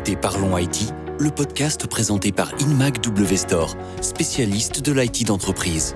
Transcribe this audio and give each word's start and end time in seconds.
écoutez 0.00 0.16
Parlons 0.16 0.56
IT, 0.56 0.94
le 1.18 1.30
podcast 1.30 1.86
présenté 1.86 2.32
par 2.32 2.52
InMac 2.62 3.02
spécialiste 4.00 4.80
de 4.80 4.92
l'IT 4.92 5.26
d'entreprise. 5.26 5.94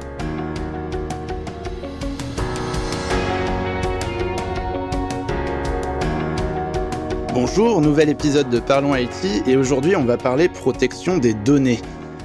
Bonjour, 7.33 7.81
nouvel 7.81 8.11
épisode 8.11 8.51
de 8.51 8.61
Parlons 8.61 8.95
IT 8.95 9.47
et 9.47 9.57
aujourd'hui 9.57 9.97
on 9.97 10.05
va 10.05 10.19
parler 10.19 10.51
protection 10.51 11.17
des 11.17 11.33
données. 11.33 11.81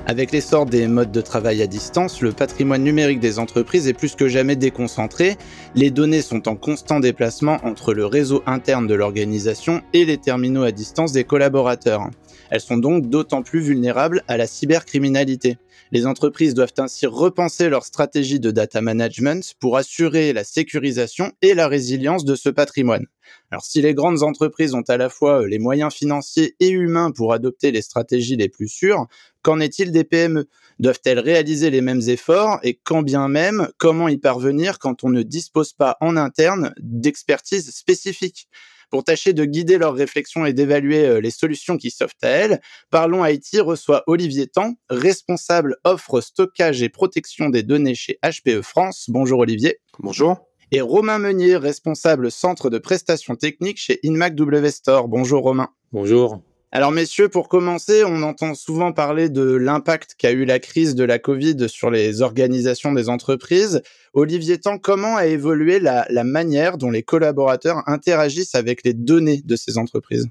Avec 0.10 0.32
l'essor 0.32 0.66
des 0.66 0.88
modes 0.88 1.12
de 1.12 1.22
travail 1.22 1.62
à 1.62 1.68
distance, 1.68 2.22
le 2.22 2.32
patrimoine 2.32 2.84
numérique 2.84 3.20
des 3.20 3.38
entreprises 3.38 3.88
est 3.88 3.94
plus 3.94 4.16
que 4.16 4.28
jamais 4.28 4.56
déconcentré. 4.56 5.38
Les 5.76 5.92
données 5.92 6.24
sont 6.24 6.48
en 6.48 6.56
constant 6.56 7.00
déplacement 7.00 7.60
entre 7.64 7.94
le 7.94 8.08
réseau 8.08 8.42
interne 8.48 8.88
de 8.88 8.96
l'organisation 8.96 9.84
et 9.94 10.06
les 10.06 10.18
terminaux 10.18 10.64
à 10.64 10.72
distance 10.72 11.12
des 11.12 11.26
collaborateurs. 11.26 12.10
Elles 12.50 12.60
sont 12.60 12.78
donc 12.78 13.08
d'autant 13.08 13.44
plus 13.44 13.60
vulnérables 13.60 14.24
à 14.28 14.38
la 14.38 14.48
cybercriminalité. 14.48 15.60
Les 15.92 16.06
entreprises 16.06 16.54
doivent 16.54 16.74
ainsi 16.78 17.08
repenser 17.08 17.68
leur 17.68 17.84
stratégie 17.84 18.40
de 18.40 18.52
data 18.52 18.80
management 18.80 19.56
pour 19.60 19.76
assurer 19.76 20.34
la 20.34 20.44
sécurisation 20.44 21.32
et 21.42 21.56
la 21.56 21.68
résilience 21.68 22.26
de 22.26 22.36
ce 22.36 22.50
patrimoine. 22.50 23.08
Alors 23.50 23.64
si 23.64 23.82
les 23.82 23.96
grandes 23.96 24.22
entreprises 24.22 24.76
ont 24.76 24.84
à 24.88 24.98
la 24.98 25.10
fois 25.10 25.42
euh, 25.42 25.48
les 25.48 25.58
moyens 25.58 25.94
financiers 25.94 26.56
et 26.60 26.70
humains 26.70 27.12
pour 27.12 27.34
adopter 27.34 27.72
les 27.72 27.82
stratégies 27.82 28.36
les 28.36 28.50
plus 28.50 28.68
sûres, 28.68 29.08
qu'en 29.42 29.60
est-il 29.60 29.92
des 29.92 30.04
PME 30.04 30.48
Doivent-elles 30.80 31.20
réaliser 31.20 31.72
les 31.72 31.82
mêmes 31.82 32.02
efforts? 32.08 32.60
Et 32.64 32.80
quand 32.84 33.02
bien 33.02 33.28
même, 33.28 33.70
comment 33.78 34.08
y 34.08 34.18
parvenir 34.18 34.78
quand 34.78 35.04
on 35.04 35.10
ne 35.10 35.24
dispose 35.24 35.74
pas 35.74 35.98
en 36.02 36.18
interne 36.18 36.74
d'expertise 36.80 37.72
spécifique? 37.72 38.48
Pour 38.90 39.04
tâcher 39.04 39.34
de 39.34 39.46
guider 39.46 39.78
leurs 39.78 39.96
réflexions 39.96 40.46
et 40.46 40.54
d'évaluer 40.54 41.06
euh, 41.06 41.22
les 41.22 41.32
solutions 41.32 41.78
qui 41.78 41.92
s'offrent 41.92 42.16
à 42.24 42.28
elles, 42.28 42.62
Parlons 42.90 43.26
IT 43.26 43.60
reçoit 43.60 44.04
Olivier 44.08 44.48
Tan, 44.48 44.76
responsable 44.90 45.78
offre 45.84 46.22
stockage 46.22 46.82
et 46.82 46.90
protection 46.90 47.50
des 47.50 47.64
données 47.64 47.96
chez 47.96 48.20
HPE 48.24 48.62
France. 48.62 49.06
Bonjour 49.10 49.40
Olivier. 49.40 49.80
Bonjour 50.00 50.38
et 50.72 50.82
Romain 50.82 51.18
Meunier, 51.18 51.56
responsable 51.56 52.32
centre 52.32 52.70
de 52.70 52.78
prestations 52.78 53.36
techniques 53.36 53.80
chez 53.80 54.00
InMac 54.04 54.36
W 54.36 54.70
Store. 54.72 55.08
Bonjour 55.08 55.42
Romain. 55.44 55.70
Bonjour. 55.92 56.44
Alors 56.72 56.92
messieurs, 56.92 57.30
pour 57.30 57.50
commencer, 57.50 58.04
on 58.06 58.22
entend 58.22 58.54
souvent 58.54 58.94
parler 58.94 59.30
de 59.30 59.42
l'impact 59.42 60.14
qu'a 60.20 60.32
eu 60.32 60.46
la 60.46 60.60
crise 60.60 60.94
de 60.94 61.04
la 61.04 61.18
Covid 61.18 61.68
sur 61.68 61.90
les 61.90 62.22
organisations 62.22 62.94
des 62.94 63.10
entreprises. 63.10 63.82
Olivier 64.14 64.60
Tan, 64.60 64.78
comment 64.78 65.18
a 65.18 65.26
évolué 65.26 65.80
la, 65.80 66.06
manière 66.24 66.78
dont 66.78 66.92
les 66.92 67.02
collaborateurs 67.02 67.82
interagissent 67.88 68.54
avec 68.54 68.84
les 68.84 68.94
données 68.94 69.42
de 69.44 69.56
ces 69.56 69.80
entreprises? 69.80 70.28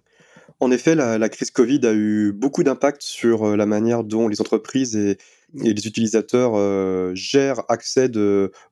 En 0.60 0.70
effet, 0.70 0.94
la, 0.94 1.28
crise 1.28 1.50
Covid 1.50 1.80
a 1.82 1.92
eu 1.92 2.30
beaucoup 2.32 2.62
d'impact 2.62 3.02
sur 3.02 3.44
euh, 3.44 3.56
la 3.56 3.66
manière 3.66 4.04
dont 4.04 4.28
les 4.28 4.40
entreprises 4.40 4.94
et, 4.94 5.18
les 5.54 5.86
utilisateurs 5.86 6.52
euh, 6.54 7.12
gèrent, 7.14 7.62
accèdent 7.68 8.20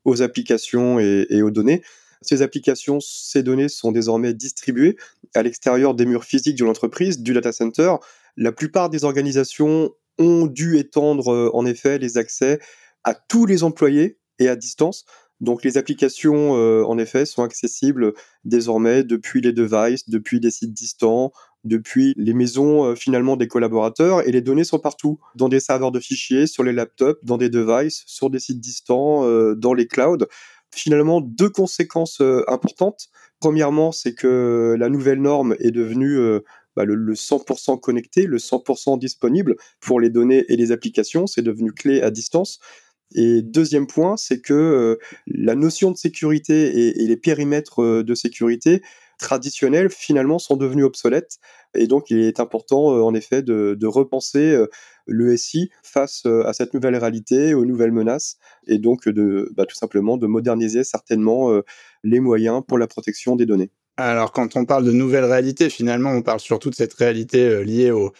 aux 0.04 0.22
applications 0.22 1.00
et, 1.00 1.42
aux 1.42 1.50
données. 1.50 1.82
Ces 2.22 2.42
applications, 2.42 2.98
ces 3.00 3.42
données 3.42 3.68
sont 3.68 3.92
désormais 3.92 4.34
distribuées 4.34 4.96
à 5.34 5.42
l'extérieur 5.42 5.94
des 5.94 6.06
murs 6.06 6.24
physiques 6.24 6.58
de 6.58 6.64
l'entreprise, 6.64 7.20
du 7.20 7.32
data 7.32 7.52
center. 7.52 7.94
La 8.36 8.52
plupart 8.52 8.90
des 8.90 9.04
organisations 9.04 9.92
ont 10.18 10.46
dû 10.46 10.78
étendre 10.78 11.32
euh, 11.32 11.50
en 11.52 11.66
effet 11.66 11.98
les 11.98 12.18
accès 12.18 12.58
à 13.04 13.14
tous 13.14 13.46
les 13.46 13.62
employés 13.64 14.18
et 14.38 14.48
à 14.48 14.56
distance. 14.56 15.04
Donc 15.40 15.62
les 15.64 15.76
applications, 15.76 16.56
euh, 16.56 16.82
en 16.84 16.96
effet, 16.96 17.26
sont 17.26 17.42
accessibles 17.42 18.14
désormais 18.44 19.04
depuis 19.04 19.42
les 19.42 19.52
devices, 19.52 20.08
depuis 20.08 20.40
des 20.40 20.50
sites 20.50 20.72
distants, 20.72 21.30
depuis 21.64 22.14
les 22.16 22.32
maisons 22.32 22.84
euh, 22.84 22.94
finalement 22.94 23.36
des 23.36 23.46
collaborateurs 23.46 24.26
et 24.26 24.32
les 24.32 24.40
données 24.40 24.64
sont 24.64 24.78
partout, 24.78 25.18
dans 25.34 25.50
des 25.50 25.60
serveurs 25.60 25.92
de 25.92 26.00
fichiers, 26.00 26.46
sur 26.46 26.62
les 26.62 26.72
laptops, 26.72 27.22
dans 27.22 27.36
des 27.36 27.50
devices, 27.50 28.02
sur 28.06 28.30
des 28.30 28.40
sites 28.40 28.60
distants, 28.60 29.24
dans 29.54 29.74
les 29.74 29.86
clouds 29.86 30.26
finalement 30.74 31.20
deux 31.20 31.50
conséquences 31.50 32.20
euh, 32.20 32.44
importantes. 32.48 33.08
Premièrement, 33.40 33.92
c'est 33.92 34.14
que 34.14 34.76
la 34.78 34.88
nouvelle 34.88 35.20
norme 35.20 35.56
est 35.58 35.70
devenue 35.70 36.18
euh, 36.18 36.40
bah, 36.74 36.84
le, 36.84 37.14
100% 37.14 37.80
connecté, 37.80 38.26
le 38.26 38.38
100% 38.38 38.98
disponible 38.98 39.56
pour 39.80 40.00
les 40.00 40.10
données 40.10 40.44
et 40.48 40.56
les 40.56 40.72
applications. 40.72 41.26
C'est 41.26 41.42
devenu 41.42 41.72
clé 41.72 42.00
à 42.02 42.10
distance. 42.10 42.58
Et 43.14 43.42
deuxième 43.42 43.86
point, 43.86 44.16
c'est 44.16 44.40
que 44.40 44.52
euh, 44.52 44.96
la 45.26 45.54
notion 45.54 45.90
de 45.90 45.96
sécurité 45.96 46.88
et, 46.88 47.06
les 47.06 47.16
périmètres 47.16 48.02
de 48.02 48.14
sécurité 48.14 48.82
traditionnels 49.18 49.88
finalement 49.90 50.38
sont 50.38 50.56
devenus 50.56 50.84
obsolètes. 50.84 51.38
Et 51.74 51.86
donc, 51.86 52.10
il 52.10 52.18
est 52.18 52.40
important, 52.40 52.88
en 52.88 53.14
effet, 53.14 53.42
de, 53.42 53.76
de 53.78 53.86
repenser 53.86 54.58
le 55.06 55.36
SI 55.36 55.70
face 55.82 56.22
euh, 56.26 56.46
à 56.46 56.52
cette 56.52 56.74
nouvelle 56.74 56.96
réalité, 56.96 57.54
aux 57.54 57.64
nouvelles 57.64 57.92
menaces, 57.92 58.36
et 58.66 58.78
donc 58.78 59.08
de 59.08 59.50
bah, 59.56 59.64
tout 59.66 59.76
simplement 59.76 60.16
de 60.16 60.26
moderniser 60.26 60.84
certainement 60.84 61.52
euh, 61.52 61.62
les 62.04 62.20
moyens 62.20 62.62
pour 62.66 62.78
la 62.78 62.86
protection 62.86 63.36
des 63.36 63.46
données. 63.46 63.70
Alors 63.96 64.32
quand 64.32 64.56
on 64.56 64.64
parle 64.64 64.84
de 64.84 64.92
nouvelles 64.92 65.24
réalités, 65.24 65.70
finalement, 65.70 66.10
on 66.10 66.22
parle 66.22 66.40
surtout 66.40 66.70
de 66.70 66.74
cette 66.74 66.94
réalité 66.94 67.46
euh, 67.48 67.62
liée 67.62 67.90
au, 67.90 68.12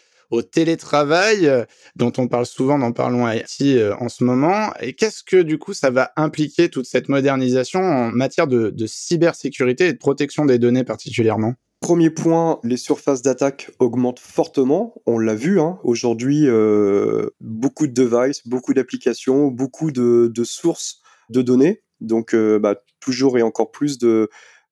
télétravail, 0.53 1.49
dont 1.95 2.13
on 2.19 2.27
parle 2.27 2.47
souvent 2.47 2.81
dans 2.81 2.91
Parlons 2.91 3.31
IT 3.31 3.63
en 4.01 4.09
ce 4.09 4.25
moment. 4.25 4.73
Et 4.81 4.93
qu'est-ce 4.93 5.23
que 5.23 5.41
du 5.41 5.57
coup 5.57 5.73
ça 5.73 5.91
va 5.91 6.11
impliquer 6.17 6.69
toute 6.69 6.87
cette 6.87 7.09
modernisation 7.09 7.79
en 7.79 8.11
matière 8.11 8.49
de 8.49 8.87
cybersécurité 8.87 9.87
et 9.87 9.93
de 9.93 9.99
protection 9.99 10.45
des 10.45 10.59
données 10.59 10.83
particulièrement? 10.83 11.55
Premier 11.81 12.09
point, 12.10 12.59
les 12.64 12.78
surfaces 12.78 13.22
d'attaque 13.22 13.70
augmentent 13.78 14.19
fortement. 14.19 14.94
On 15.04 15.19
l'a 15.19 15.34
vu, 15.34 15.60
hein. 15.60 15.78
aujourd'hui, 15.84 16.44
euh, 16.47 17.28
beaucoup 17.41 17.87
de 17.87 17.92
devices, 17.92 18.47
beaucoup 18.48 18.72
d'applications, 18.72 19.48
beaucoup 19.48 19.91
de, 19.91 20.32
sources 20.42 21.03
de 21.28 21.42
données. 21.42 21.82
Donc, 22.00 22.34
euh, 22.34 22.59
bah, 22.59 22.76
toujours 22.98 23.37
et 23.38 23.42
encore 23.42 23.70
plus 23.70 23.98
de, 23.98 24.31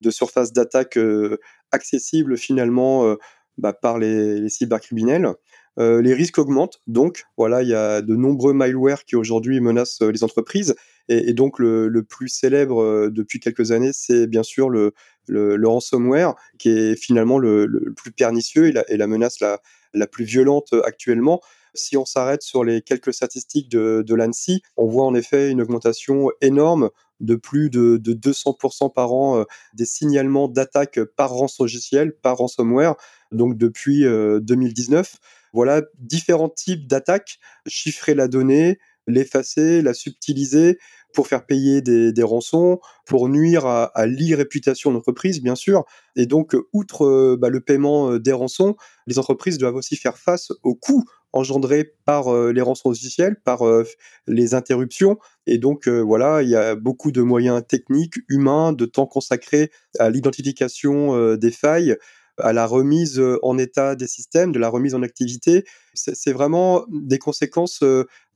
surfaces 0.08 0.52
d'attaque 0.52 0.96
euh, 0.96 1.38
accessibles 1.72 2.36
finalement 2.38 3.16
bah, 3.58 3.74
par 3.74 3.98
les, 3.98 4.48
cybercriminels. 4.48 5.28
les 5.76 6.14
risques 6.14 6.38
augmentent, 6.38 6.80
donc 6.86 7.24
voilà, 7.36 7.62
il 7.62 7.68
y 7.68 7.74
a 7.74 8.00
de 8.00 8.16
nombreux 8.16 8.54
malwares 8.54 9.04
qui 9.04 9.16
aujourd'hui 9.16 9.60
menacent 9.60 10.00
les 10.00 10.24
entreprises. 10.24 10.74
Et, 11.08 11.34
donc 11.34 11.58
le, 11.58 12.02
plus 12.02 12.28
célèbre 12.28 13.08
depuis 13.10 13.40
quelques 13.40 13.72
années, 13.72 13.92
c'est 13.92 14.26
bien 14.26 14.42
sûr 14.42 14.70
le, 14.70 14.94
le, 15.26 15.68
ransomware, 15.68 16.34
qui 16.58 16.70
est 16.70 16.96
finalement 16.96 17.38
le, 17.38 17.92
plus 17.96 18.12
pernicieux 18.12 18.72
et 18.88 18.96
la, 18.96 19.06
menace 19.06 19.40
la, 19.40 20.06
plus 20.06 20.24
violente 20.24 20.74
actuellement. 20.84 21.40
Si 21.74 21.96
on 21.96 22.04
s'arrête 22.04 22.42
sur 22.42 22.62
les 22.62 22.82
quelques 22.82 23.12
statistiques 23.12 23.68
de, 23.68 24.14
l'ANSI, 24.14 24.62
on 24.76 24.86
voit 24.86 25.04
en 25.04 25.14
effet 25.14 25.50
une 25.50 25.60
augmentation 25.60 26.30
énorme 26.40 26.90
de 27.20 27.36
plus 27.36 27.70
de, 27.70 27.98
200% 27.98 28.92
par 28.92 29.12
an 29.12 29.40
euh, 29.40 29.44
des 29.74 29.86
signalements 29.86 30.48
d'attaques 30.48 31.00
par 31.16 31.30
ransomware, 31.30 32.94
donc 33.32 33.56
depuis 33.56 34.02
2019. 34.02 35.12
Euh, 35.12 35.18
voilà 35.52 35.82
différents 36.00 36.48
types 36.48 36.88
d'attaques, 36.88 37.38
chiffrer 37.68 38.14
la 38.14 38.26
donnée, 38.26 38.78
l'effacer, 39.06 39.82
la 39.82 39.94
subtiliser, 39.94 40.78
pour 41.14 41.28
faire 41.28 41.46
payer 41.46 41.80
des, 41.80 42.22
rançons, 42.22 42.80
pour 43.06 43.28
nuire 43.28 43.66
à, 43.66 44.06
l'irréputation 44.06 44.92
d'entreprise, 44.92 45.42
bien 45.42 45.54
sûr. 45.54 45.84
Et 46.16 46.26
donc, 46.26 46.56
outre 46.72 47.06
euh, 47.06 47.36
bah, 47.40 47.48
le 47.48 47.60
paiement 47.60 48.10
euh, 48.10 48.18
des 48.18 48.32
rançons, 48.32 48.76
les 49.06 49.18
entreprises 49.18 49.56
doivent 49.56 49.76
aussi 49.76 49.96
faire 49.96 50.18
face 50.18 50.52
aux 50.62 50.74
coûts 50.74 51.04
engendrés 51.32 51.92
par 52.04 52.28
euh, 52.28 52.52
les 52.52 52.60
rançons 52.60 52.90
officielles, 52.90 53.36
par 53.44 53.62
les 54.26 54.54
interruptions. 54.54 55.18
Et 55.46 55.58
donc, 55.58 55.88
voilà, 55.88 56.42
il 56.42 56.48
y 56.48 56.56
a 56.56 56.74
beaucoup 56.74 57.12
de 57.12 57.22
moyens 57.22 57.62
techniques, 57.66 58.16
humains, 58.28 58.72
de 58.72 58.84
temps 58.84 59.06
consacré 59.06 59.70
à 59.98 60.10
l'identification 60.10 61.36
des 61.36 61.50
failles, 61.50 61.96
à 62.38 62.52
la 62.52 62.66
remise 62.66 63.22
en 63.42 63.58
état 63.58 63.94
des 63.94 64.08
systèmes, 64.08 64.52
de 64.52 64.58
la 64.58 64.68
remise 64.68 64.94
en 64.94 65.02
activité. 65.02 65.64
C'est 65.94 66.32
vraiment 66.32 66.84
des 66.88 67.18
conséquences 67.18 67.84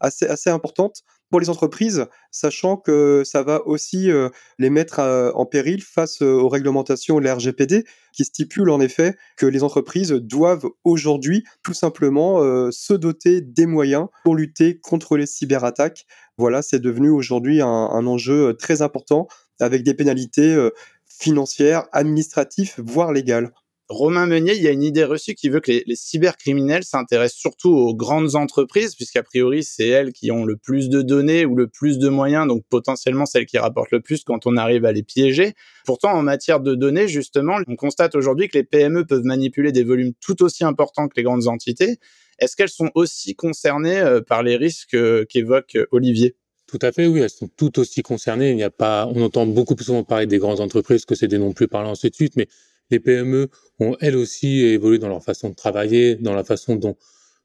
assez, 0.01 0.27
assez 0.27 0.51
importantes 0.51 1.03
pour 1.31 1.41
les 1.41 1.51
entreprises, 1.51 2.07
sachant 2.31 2.77
que 2.77 3.23
ça 3.25 3.43
va 3.43 3.67
aussi 3.67 4.11
euh, 4.11 4.31
les 4.59 4.71
mettre 4.71 5.01
euh, 5.01 5.31
en 5.35 5.47
péril 5.47 5.83
face 5.83 6.23
euh, 6.23 6.41
aux 6.41 6.49
réglementations 6.49 7.19
de 7.19 7.25
la 7.25 7.35
RGPD, 7.35 7.85
qui 8.13 8.25
stipule 8.25 8.71
en 8.71 8.81
effet 8.81 9.17
que 9.37 9.47
les 9.47 9.63
entreprises 9.63 10.11
doivent 10.11 10.67
aujourd'hui 10.85 11.45
tout 11.63 11.75
simplement 11.75 12.41
se 12.73 12.95
doter 12.95 13.41
des 13.41 13.67
moyens 13.67 14.09
pour 14.25 14.35
lutter 14.35 14.81
contre 14.81 15.17
les 15.17 15.27
cyberattaques. 15.27 16.05
Voilà, 16.37 16.63
c'est 16.63 16.81
devenu 16.81 17.11
aujourd'hui 17.11 17.61
un, 17.61 17.69
un, 17.69 18.07
enjeu 18.09 18.55
très 18.55 18.83
important 18.83 19.29
avec 19.61 19.85
des 19.85 19.95
pénalités 19.95 20.69
financières, 21.07 21.85
administratives, 21.93 22.75
voire 22.79 23.13
légales. 23.13 23.53
Romain 23.89 24.27
Meunier, 24.27 24.55
il 24.55 24.63
y 24.63 24.69
a 24.69 24.71
une 24.71 24.83
idée 24.83 25.05
reçue 25.05 25.35
qui 25.35 25.49
veut 25.49 25.61
que 25.61 25.73
les, 25.73 25.97
cybercriminels 25.97 26.85
s'intéressent 26.85 27.41
surtout 27.41 27.71
aux 27.71 27.95
grandes 27.95 28.35
entreprises, 28.35 28.95
puisqu'a 28.95 29.23
priori, 29.23 29.65
c'est 29.65 29.89
elles 29.89 30.13
qui 30.13 30.31
ont 30.31 30.45
le 30.45 30.57
plus 30.57 30.91
de 30.91 31.01
données 31.01 31.47
ou 31.47 31.57
le 31.57 31.69
plus 31.69 31.99
de 31.99 32.11
moyens, 32.11 32.47
donc 32.47 32.65
potentiellement 32.69 33.25
celles 33.25 33.47
qui 33.47 33.57
rapportent 33.57 33.91
le 33.91 34.01
plus 34.01 34.25
quand 34.25 34.47
on 34.47 34.59
arrive 34.59 34.85
à 34.85 34.93
les 34.93 35.03
piéger. 35.03 35.55
Pourtant, 35.87 36.13
en 36.13 36.23
matière 36.23 36.61
de 36.61 36.75
données, 36.75 37.09
justement, 37.09 37.57
on 37.67 37.77
constate 37.77 38.15
aujourd'hui 38.15 38.49
que 38.49 38.59
les 38.59 38.65
PME 38.65 39.07
peuvent 39.07 39.25
manipuler 39.25 39.73
des 39.73 39.85
volumes 39.85 40.13
tout 40.21 40.43
aussi 40.43 40.65
importants 40.65 41.09
que 41.09 41.15
les 41.17 41.23
grandes 41.23 41.49
entités. 41.49 41.97
Est-ce 42.39 42.57
qu'elles 42.57 42.69
sont 42.69 42.91
aussi 42.95 43.35
concernées 43.35 44.01
euh, 44.01 44.21
par 44.21 44.43
les 44.43 44.57
risques 44.57 44.95
euh, 44.95 45.25
qu'évoque 45.25 45.77
euh, 45.77 45.87
Olivier? 45.93 46.37
Tout 46.67 46.79
à 46.83 46.93
fait, 46.93 47.07
oui, 47.07 47.21
elles 47.21 47.31
sont 47.31 47.49
toutes 47.57 47.79
aussi 47.79 48.03
concernées. 48.03 48.51
Il 48.51 48.57
n'y 48.57 48.63
a 48.63 48.71
pas, 48.71 49.07
on 49.07 49.23
entend 49.23 49.47
beaucoup 49.47 49.75
plus 49.75 49.87
souvent 49.87 50.05
parler 50.05 50.27
des 50.27 50.37
grandes 50.37 50.61
entreprises 50.61 51.07
que 51.07 51.15
c'est 51.15 51.27
des 51.27 51.39
noms 51.39 51.55
plus 51.55 51.67
parlants 51.69 51.93
ainsi 51.93 52.11
de 52.11 52.15
suite, 52.15 52.37
mais 52.37 52.49
les 52.91 53.01
PME 53.01 53.49
ont 53.81 53.97
elles 54.01 54.17
aussi 54.17 54.61
évolué 54.61 54.99
dans 54.99 55.09
leur 55.09 55.23
façon 55.23 55.51
de 55.51 55.55
travailler, 55.55 56.17
dans 56.17 56.35
la 56.35 56.45
façon 56.45 56.77
dont, 56.77 56.97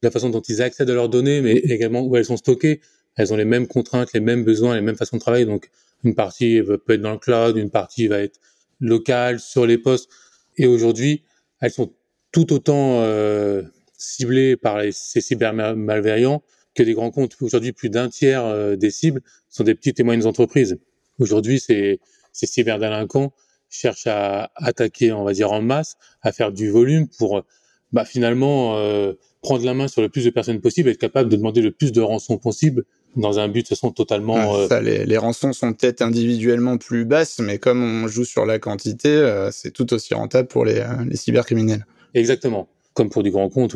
la 0.01 0.11
façon 0.11 0.29
dont 0.29 0.41
ils 0.41 0.61
accèdent 0.61 0.89
à 0.89 0.93
leurs 0.93 1.09
données, 1.09 1.41
mais 1.41 1.53
également 1.53 2.01
où 2.01 2.15
elles 2.15 2.25
sont 2.25 2.37
stockées. 2.37 2.81
Elles 3.15 3.31
ont 3.33 3.37
les 3.37 3.45
mêmes 3.45 3.67
contraintes, 3.67 4.13
les 4.13 4.19
mêmes 4.19 4.43
besoins, 4.43 4.75
les 4.75 4.81
mêmes 4.81 4.95
façons 4.95 5.17
de 5.17 5.21
travailler. 5.21 5.45
Donc, 5.45 5.69
une 6.03 6.15
partie 6.15 6.61
peut 6.61 6.93
être 6.93 7.01
dans 7.01 7.11
le 7.11 7.19
cloud, 7.19 7.57
une 7.57 7.69
partie 7.69 8.07
va 8.07 8.19
être 8.19 8.39
locale, 8.79 9.39
sur 9.39 9.65
les 9.65 9.77
postes. 9.77 10.09
Et 10.57 10.67
aujourd'hui, 10.67 11.23
elles 11.61 11.71
sont 11.71 11.93
tout 12.31 12.51
autant 12.51 13.01
euh, 13.01 13.61
ciblées 13.97 14.57
par 14.57 14.79
les, 14.79 14.91
ces 14.91 15.21
cybermalveillants 15.21 16.43
que 16.75 16.83
des 16.83 16.93
grands 16.93 17.11
comptes. 17.11 17.37
Aujourd'hui, 17.41 17.71
plus 17.71 17.89
d'un 17.89 18.09
tiers 18.09 18.45
euh, 18.45 18.75
des 18.75 18.89
cibles 18.89 19.21
sont 19.49 19.63
des 19.63 19.75
petites 19.75 19.99
et 19.99 20.03
moyennes 20.03 20.25
entreprises. 20.25 20.77
Aujourd'hui, 21.19 21.59
ces, 21.59 21.99
ces 22.31 22.47
cyberdélinquants 22.47 23.33
cherchent 23.73 24.07
à 24.07 24.51
attaquer, 24.55 25.11
on 25.11 25.23
va 25.23 25.33
dire, 25.33 25.51
en 25.51 25.61
masse, 25.61 25.95
à 26.21 26.31
faire 26.31 26.51
du 26.51 26.69
volume 26.69 27.07
pour 27.17 27.43
bah, 27.91 28.05
finalement 28.05 28.77
euh, 28.77 29.13
prendre 29.41 29.65
la 29.65 29.73
main 29.73 29.87
sur 29.87 30.01
le 30.01 30.09
plus 30.09 30.25
de 30.25 30.29
personnes 30.29 30.61
possible, 30.61 30.89
être 30.89 30.97
capable 30.97 31.29
de 31.29 31.35
demander 31.35 31.61
le 31.61 31.71
plus 31.71 31.91
de 31.91 32.01
rançons 32.01 32.37
possible 32.37 32.85
dans 33.15 33.39
un 33.39 33.47
but 33.47 33.63
de 33.63 33.67
façon 33.67 33.91
totalement. 33.91 34.55
Euh, 34.55 34.67
ça, 34.67 34.81
les, 34.81 35.05
les, 35.05 35.17
rançons 35.17 35.53
sont 35.53 35.73
peut-être 35.73 36.01
individuellement 36.01 36.77
plus 36.77 37.05
basses, 37.05 37.39
mais 37.39 37.59
comme 37.59 37.83
on 37.83 38.07
joue 38.07 38.25
sur 38.25 38.45
la 38.45 38.57
quantité, 38.57 39.47
c'est 39.51 39.71
tout 39.71 39.93
aussi 39.93 40.13
rentable 40.13 40.47
pour 40.47 40.65
les, 40.65 40.83
les 41.07 41.15
cybercriminels. 41.15 41.85
Exactement. 42.13 42.67
Comme 42.93 43.09
pour 43.09 43.23
du 43.23 43.31
grand 43.31 43.49
compte, 43.49 43.75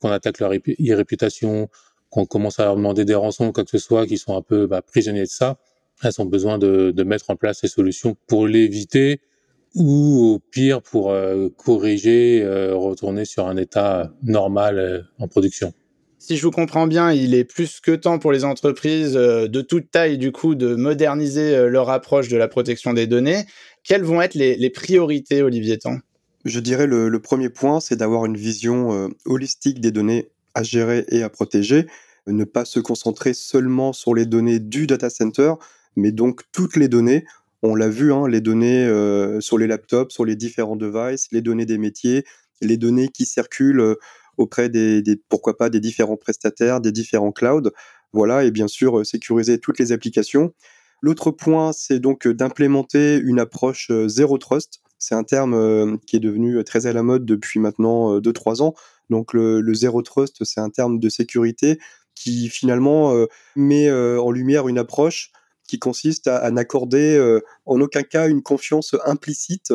qu'on 0.00 0.10
attaque 0.10 0.38
leur 0.40 0.50
réputation, 0.50 1.68
qu'on 2.10 2.26
commence 2.26 2.60
à 2.60 2.64
leur 2.64 2.76
demander 2.76 3.04
des 3.04 3.14
rançons, 3.14 3.52
quoi 3.52 3.64
que 3.64 3.70
ce 3.70 3.78
soit, 3.78 4.06
qui 4.06 4.18
sont 4.18 4.36
un 4.36 4.42
peu 4.42 4.66
bah, 4.66 4.82
prisonniers 4.82 5.22
de 5.22 5.26
ça, 5.26 5.58
elles 6.02 6.20
ont 6.20 6.26
besoin 6.26 6.58
de, 6.58 6.90
de, 6.90 7.02
mettre 7.04 7.30
en 7.30 7.36
place 7.36 7.60
ces 7.60 7.68
solutions 7.68 8.16
pour 8.26 8.46
l'éviter 8.46 9.20
ou 9.74 10.34
au 10.34 10.38
pire 10.38 10.82
pour 10.82 11.10
euh, 11.10 11.48
corriger, 11.56 12.42
euh, 12.42 12.74
retourner 12.74 13.24
sur 13.24 13.46
un 13.46 13.56
état 13.56 14.10
normal 14.22 14.78
euh, 14.78 15.02
en 15.18 15.28
production. 15.28 15.72
Si 16.18 16.36
je 16.36 16.42
vous 16.42 16.50
comprends 16.50 16.86
bien, 16.86 17.12
il 17.12 17.34
est 17.34 17.44
plus 17.44 17.80
que 17.80 17.92
temps 17.92 18.18
pour 18.18 18.32
les 18.32 18.44
entreprises 18.44 19.12
de 19.12 19.60
toute 19.60 19.90
taille, 19.90 20.18
du 20.18 20.32
coup, 20.32 20.54
de 20.54 20.74
moderniser 20.74 21.68
leur 21.68 21.88
approche 21.90 22.28
de 22.28 22.36
la 22.36 22.48
protection 22.48 22.94
des 22.94 23.06
données. 23.06 23.44
Quelles 23.84 24.02
vont 24.02 24.20
être 24.20 24.34
les, 24.34 24.56
les 24.56 24.70
priorités, 24.70 25.42
Olivier 25.42 25.78
Tan? 25.78 25.98
Je 26.44 26.58
dirais 26.58 26.86
le, 26.86 27.10
le 27.10 27.20
premier 27.20 27.48
point, 27.48 27.78
c'est 27.78 27.96
d'avoir 27.96 28.24
une 28.24 28.36
vision 28.36 29.08
holistique 29.24 29.80
des 29.80 29.92
données 29.92 30.30
à 30.54 30.64
gérer 30.64 31.04
et 31.10 31.22
à 31.22 31.28
protéger, 31.28 31.86
ne 32.26 32.44
pas 32.44 32.64
se 32.64 32.80
concentrer 32.80 33.34
seulement 33.34 33.92
sur 33.92 34.14
les 34.14 34.26
données 34.26 34.58
du 34.58 34.88
data 34.88 35.10
center, 35.10 35.52
mais 35.96 36.12
donc 36.12 36.42
toutes 36.52 36.76
les 36.76 36.88
données. 36.88 37.24
On 37.62 37.74
l'a 37.74 37.88
vu, 37.88 38.12
hein, 38.12 38.28
les 38.28 38.40
données 38.40 38.84
euh, 38.84 39.40
sur 39.40 39.58
les 39.58 39.66
laptops, 39.66 40.12
sur 40.12 40.24
les 40.24 40.36
différents 40.36 40.76
devices, 40.76 41.28
les 41.32 41.40
données 41.40 41.66
des 41.66 41.78
métiers, 41.78 42.24
les 42.60 42.76
données 42.76 43.08
qui 43.08 43.24
circulent 43.24 43.80
euh, 43.80 43.94
auprès 44.36 44.68
des, 44.68 45.02
pourquoi 45.28 45.56
pas, 45.56 45.70
des 45.70 45.80
différents 45.80 46.16
prestataires, 46.16 46.80
des 46.80 46.92
différents 46.92 47.32
clouds. 47.32 47.70
Voilà, 48.12 48.44
et 48.44 48.50
bien 48.50 48.68
sûr, 48.68 49.00
euh, 49.00 49.04
sécuriser 49.04 49.58
toutes 49.58 49.78
les 49.78 49.92
applications. 49.92 50.52
L'autre 51.02 51.30
point, 51.30 51.72
c'est 51.72 51.98
donc 51.98 52.28
d'implémenter 52.28 53.16
une 53.16 53.40
approche 53.40 53.90
zéro 54.06 54.38
trust. 54.38 54.80
C'est 54.98 55.14
un 55.14 55.24
terme 55.24 55.98
qui 56.06 56.16
est 56.16 56.20
devenu 56.20 56.62
très 56.64 56.86
à 56.86 56.92
la 56.94 57.02
mode 57.02 57.26
depuis 57.26 57.60
maintenant 57.60 58.18
2-3 58.18 58.62
ans. 58.62 58.74
Donc 59.10 59.34
le, 59.34 59.60
le 59.60 59.74
zero 59.74 60.00
trust, 60.00 60.42
c'est 60.44 60.60
un 60.60 60.70
terme 60.70 60.98
de 60.98 61.08
sécurité 61.10 61.78
qui 62.14 62.48
finalement 62.48 63.14
met 63.56 63.92
en 63.92 64.30
lumière 64.30 64.68
une 64.68 64.78
approche 64.78 65.32
qui 65.66 65.78
consiste 65.78 66.28
à, 66.28 66.50
n'accorder 66.50 67.16
euh, 67.16 67.40
en 67.64 67.80
aucun 67.80 68.02
cas 68.02 68.28
une 68.28 68.42
confiance 68.42 68.94
implicite 69.04 69.72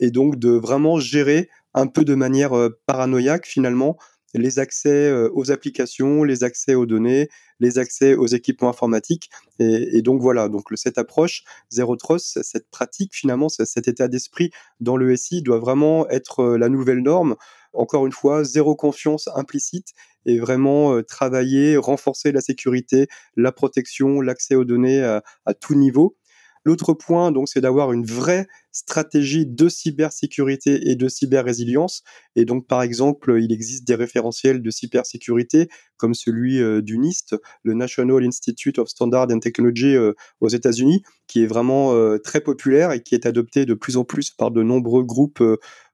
et 0.00 0.10
donc 0.10 0.38
de 0.38 0.50
vraiment 0.50 0.98
gérer 0.98 1.48
un 1.74 1.86
peu 1.86 2.04
de 2.04 2.14
manière 2.14 2.52
paranoïaque 2.86 3.46
finalement 3.46 3.96
les 4.34 4.58
accès 4.58 5.12
aux 5.32 5.50
applications, 5.50 6.24
les 6.24 6.44
accès 6.44 6.74
aux 6.74 6.86
données, 6.86 7.28
les 7.60 7.78
accès 7.78 8.14
aux 8.14 8.26
équipements 8.26 8.70
informatiques. 8.70 9.30
Et, 9.58 10.02
donc 10.02 10.20
voilà, 10.20 10.48
donc 10.48 10.66
cette 10.74 10.98
approche 10.98 11.44
Zero 11.70 11.96
Trust, 11.96 12.42
cette 12.42 12.70
pratique 12.70 13.14
finalement, 13.14 13.48
cet 13.48 13.88
état 13.88 14.08
d'esprit 14.08 14.50
dans 14.80 14.96
le 14.96 15.14
SI 15.16 15.42
doit 15.42 15.58
vraiment 15.58 16.08
être 16.08 16.56
la 16.56 16.68
nouvelle 16.68 17.02
norme 17.02 17.36
encore 17.74 18.06
une 18.06 18.12
fois, 18.12 18.44
zéro 18.44 18.76
confiance 18.76 19.28
implicite 19.34 19.94
et 20.26 20.38
vraiment 20.38 21.02
travailler, 21.02 21.76
renforcer 21.76 22.30
la 22.30 22.40
sécurité, 22.40 23.08
la 23.36 23.50
protection, 23.50 24.20
l'accès 24.20 24.54
aux 24.54 24.64
données 24.64 25.02
à, 25.02 25.22
à 25.46 25.54
tout 25.54 25.74
niveau. 25.74 26.16
L'autre 26.64 26.94
point, 26.94 27.32
donc, 27.32 27.48
c'est 27.48 27.60
d'avoir 27.60 27.92
une 27.92 28.04
vraie 28.04 28.46
stratégie 28.70 29.46
de 29.46 29.68
cybersécurité 29.68 30.90
et 30.90 30.96
de 30.96 31.08
cyber-résilience. 31.08 32.02
Et 32.36 32.44
donc, 32.44 32.66
par 32.66 32.82
exemple, 32.82 33.36
il 33.40 33.52
existe 33.52 33.86
des 33.86 33.96
référentiels 33.96 34.62
de 34.62 34.70
cybersécurité 34.70 35.68
comme 35.96 36.14
celui 36.14 36.60
euh, 36.60 36.80
du 36.80 36.98
NIST, 36.98 37.36
le 37.62 37.74
National 37.74 38.24
Institute 38.24 38.78
of 38.78 38.88
Standard 38.88 39.28
and 39.30 39.40
Technology 39.40 39.94
euh, 39.94 40.14
aux 40.40 40.48
États-Unis, 40.48 41.02
qui 41.26 41.42
est 41.42 41.46
vraiment 41.46 41.94
euh, 41.94 42.18
très 42.18 42.40
populaire 42.40 42.92
et 42.92 43.02
qui 43.02 43.14
est 43.14 43.26
adopté 43.26 43.66
de 43.66 43.74
plus 43.74 43.96
en 43.96 44.04
plus 44.04 44.30
par 44.30 44.50
de 44.50 44.62
nombreux 44.62 45.04
groupes 45.04 45.42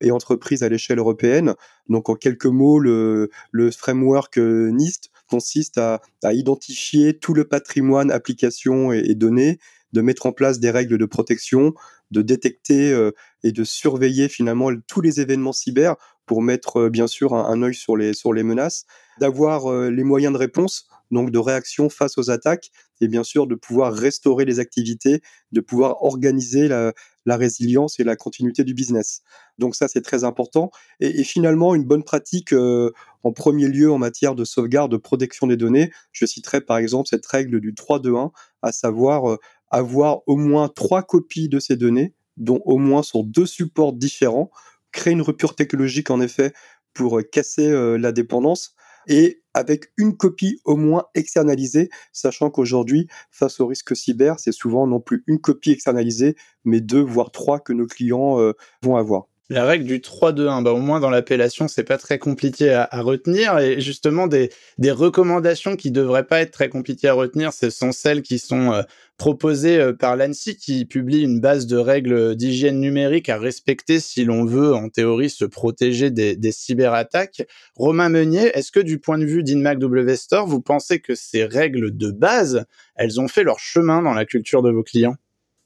et 0.00 0.10
entreprises 0.10 0.62
à 0.62 0.68
l'échelle 0.68 0.98
européenne. 0.98 1.54
Donc, 1.88 2.08
en 2.08 2.14
quelques 2.14 2.46
mots, 2.46 2.78
le, 2.78 3.30
framework 3.70 4.38
NIST 4.38 5.10
consiste 5.28 5.78
à, 5.78 6.00
identifier 6.24 7.18
tout 7.18 7.34
le 7.34 7.44
patrimoine 7.44 8.10
applications 8.10 8.92
et 8.92 9.14
données 9.14 9.58
de 9.92 10.00
mettre 10.00 10.26
en 10.26 10.32
place 10.32 10.60
des 10.60 10.70
règles 10.70 10.98
de 10.98 11.06
protection, 11.06 11.74
de 12.10 12.22
détecter 12.22 12.92
euh, 12.92 13.12
et 13.42 13.52
de 13.52 13.64
surveiller 13.64 14.28
finalement 14.28 14.70
tous 14.86 15.00
les 15.00 15.20
événements 15.20 15.52
cyber 15.52 15.96
pour 16.26 16.42
mettre 16.42 16.80
euh, 16.80 16.90
bien 16.90 17.06
sûr 17.06 17.34
un, 17.34 17.44
un, 17.44 17.62
œil 17.62 17.74
sur 17.74 17.96
les, 17.96 18.14
sur 18.14 18.32
les 18.32 18.42
menaces, 18.42 18.84
d'avoir 19.20 19.66
euh, 19.66 19.90
les 19.90 20.04
moyens 20.04 20.32
de 20.32 20.38
réponse, 20.38 20.88
donc 21.10 21.30
de 21.30 21.38
réaction 21.38 21.88
face 21.88 22.18
aux 22.18 22.30
attaques, 22.30 22.70
et 23.00 23.08
bien 23.08 23.24
sûr 23.24 23.46
de 23.46 23.54
pouvoir 23.54 23.92
restaurer 23.94 24.44
les 24.44 24.58
activités, 24.58 25.22
de 25.52 25.60
pouvoir 25.60 26.02
organiser 26.02 26.68
la, 26.68 26.92
la 27.24 27.36
résilience 27.36 27.98
et 28.00 28.04
la 28.04 28.16
continuité 28.16 28.64
du 28.64 28.74
business. 28.74 29.22
Donc 29.58 29.74
ça, 29.74 29.88
c'est 29.88 30.02
très 30.02 30.24
important. 30.24 30.70
Et, 31.00 31.24
finalement, 31.24 31.74
une 31.74 31.84
bonne 31.84 32.02
pratique 32.02 32.52
en 32.52 33.32
premier 33.32 33.68
lieu 33.68 33.90
en 33.90 33.98
matière 33.98 34.34
de 34.34 34.44
sauvegarde, 34.44 34.90
de 34.90 34.96
protection 34.96 35.46
des 35.46 35.56
données, 35.56 35.90
je 36.12 36.26
citerai 36.26 36.60
par 36.60 36.78
exemple 36.78 37.08
cette 37.08 37.26
règle 37.26 37.60
du 37.60 37.72
3-2-1, 37.72 38.30
à 38.62 38.72
savoir 38.72 39.38
avoir 39.70 40.20
au 40.26 40.36
moins 40.36 40.68
trois 40.68 41.02
copies 41.02 41.48
de 41.48 41.58
ces 41.58 41.76
données, 41.76 42.14
dont 42.36 42.60
au 42.64 42.78
moins 42.78 43.02
sur 43.02 43.24
deux 43.24 43.46
supports 43.46 43.92
différents, 43.92 44.50
créer 44.92 45.12
une 45.12 45.22
rupture 45.22 45.54
technologique 45.54 46.10
en 46.10 46.20
effet 46.20 46.52
pour 46.94 47.18
euh, 47.18 47.22
casser 47.22 47.68
euh, 47.68 47.96
la 47.96 48.12
dépendance 48.12 48.74
et 49.06 49.42
avec 49.54 49.92
une 49.96 50.16
copie 50.16 50.60
au 50.64 50.76
moins 50.76 51.04
externalisée, 51.14 51.88
sachant 52.12 52.50
qu'aujourd'hui, 52.50 53.08
face 53.30 53.58
au 53.60 53.66
risque 53.66 53.96
cyber, 53.96 54.38
c'est 54.38 54.52
souvent 54.52 54.86
non 54.86 55.00
plus 55.00 55.24
une 55.26 55.40
copie 55.40 55.72
externalisée, 55.72 56.36
mais 56.64 56.80
deux 56.80 57.00
voire 57.00 57.32
trois 57.32 57.58
que 57.58 57.72
nos 57.72 57.86
clients 57.86 58.38
euh, 58.38 58.52
vont 58.82 58.96
avoir. 58.96 59.26
La 59.50 59.64
règle 59.64 59.86
du 59.86 60.00
3-2-1, 60.00 60.62
bah 60.62 60.72
au 60.72 60.78
moins 60.78 61.00
dans 61.00 61.08
l'appellation, 61.08 61.68
c'est 61.68 61.82
pas 61.82 61.96
très 61.96 62.18
compliqué 62.18 62.70
à, 62.70 63.00
retenir. 63.00 63.58
Et 63.58 63.80
justement, 63.80 64.26
des, 64.26 64.50
des 64.76 64.90
recommandations 64.90 65.74
qui 65.74 65.90
devraient 65.90 66.26
pas 66.26 66.42
être 66.42 66.50
très 66.50 66.68
compliquées 66.68 67.08
à 67.08 67.14
retenir, 67.14 67.54
ce 67.54 67.70
sont 67.70 67.90
celles 67.90 68.20
qui 68.20 68.38
sont 68.38 68.72
euh, 68.72 68.82
proposées 69.16 69.78
euh, 69.78 69.94
par 69.94 70.16
l'ANSI, 70.16 70.58
qui 70.58 70.84
publie 70.84 71.22
une 71.22 71.40
base 71.40 71.66
de 71.66 71.78
règles 71.78 72.36
d'hygiène 72.36 72.78
numérique 72.78 73.30
à 73.30 73.38
respecter 73.38 74.00
si 74.00 74.26
l'on 74.26 74.44
veut, 74.44 74.74
en 74.74 74.90
théorie, 74.90 75.30
se 75.30 75.46
protéger 75.46 76.10
des, 76.10 76.52
cyberattaques. 76.52 77.46
Romain 77.74 78.10
Meunier, 78.10 78.50
est-ce 78.52 78.70
que 78.70 78.80
du 78.80 78.98
point 78.98 79.16
de 79.16 79.24
vue 79.24 79.42
d'InMac 79.42 79.78
W 79.78 80.14
Store, 80.16 80.46
vous 80.46 80.60
pensez 80.60 81.00
que 81.00 81.14
ces 81.14 81.46
règles 81.46 81.96
de 81.96 82.10
base, 82.10 82.66
elles 82.96 83.18
ont 83.18 83.28
fait 83.28 83.44
leur 83.44 83.60
chemin 83.60 84.02
dans 84.02 84.12
la 84.12 84.26
culture 84.26 84.60
de 84.60 84.70
vos 84.70 84.82
clients? 84.82 85.16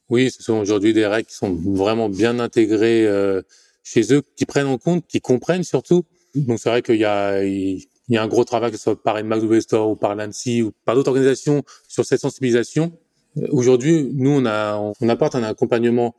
Oui, 0.07 0.31
ce 0.31 0.41
sont 0.41 0.53
aujourd'hui 0.53 0.93
des 0.93 1.05
règles 1.05 1.27
qui 1.27 1.35
sont 1.35 1.53
vraiment 1.53 2.07
bien 2.07 2.39
intégrées. 2.39 3.05
Euh 3.05 3.41
chez 3.83 4.13
eux 4.13 4.23
qui 4.35 4.45
prennent 4.45 4.67
en 4.67 4.77
compte, 4.77 5.05
qui 5.07 5.21
comprennent 5.21 5.63
surtout. 5.63 6.03
Donc 6.35 6.59
c'est 6.59 6.69
vrai 6.69 6.81
qu'il 6.81 6.97
y 6.97 7.05
a, 7.05 7.43
il 7.43 7.85
y 8.09 8.17
a 8.17 8.23
un 8.23 8.27
gros 8.27 8.43
travail 8.43 8.71
que 8.71 8.77
ce 8.77 8.83
soit 8.83 9.01
par 9.01 9.21
McDowell 9.23 9.61
Store 9.61 9.89
ou 9.89 9.95
par 9.95 10.15
l'ANSI 10.15 10.61
ou 10.61 10.71
par 10.85 10.95
d'autres 10.95 11.09
organisations 11.09 11.63
sur 11.87 12.05
cette 12.05 12.21
sensibilisation. 12.21 12.93
Euh, 13.37 13.47
aujourd'hui, 13.51 14.09
nous 14.13 14.31
on 14.31 14.45
a, 14.45 14.77
on 14.99 15.09
apporte 15.09 15.35
un 15.35 15.43
accompagnement 15.43 16.15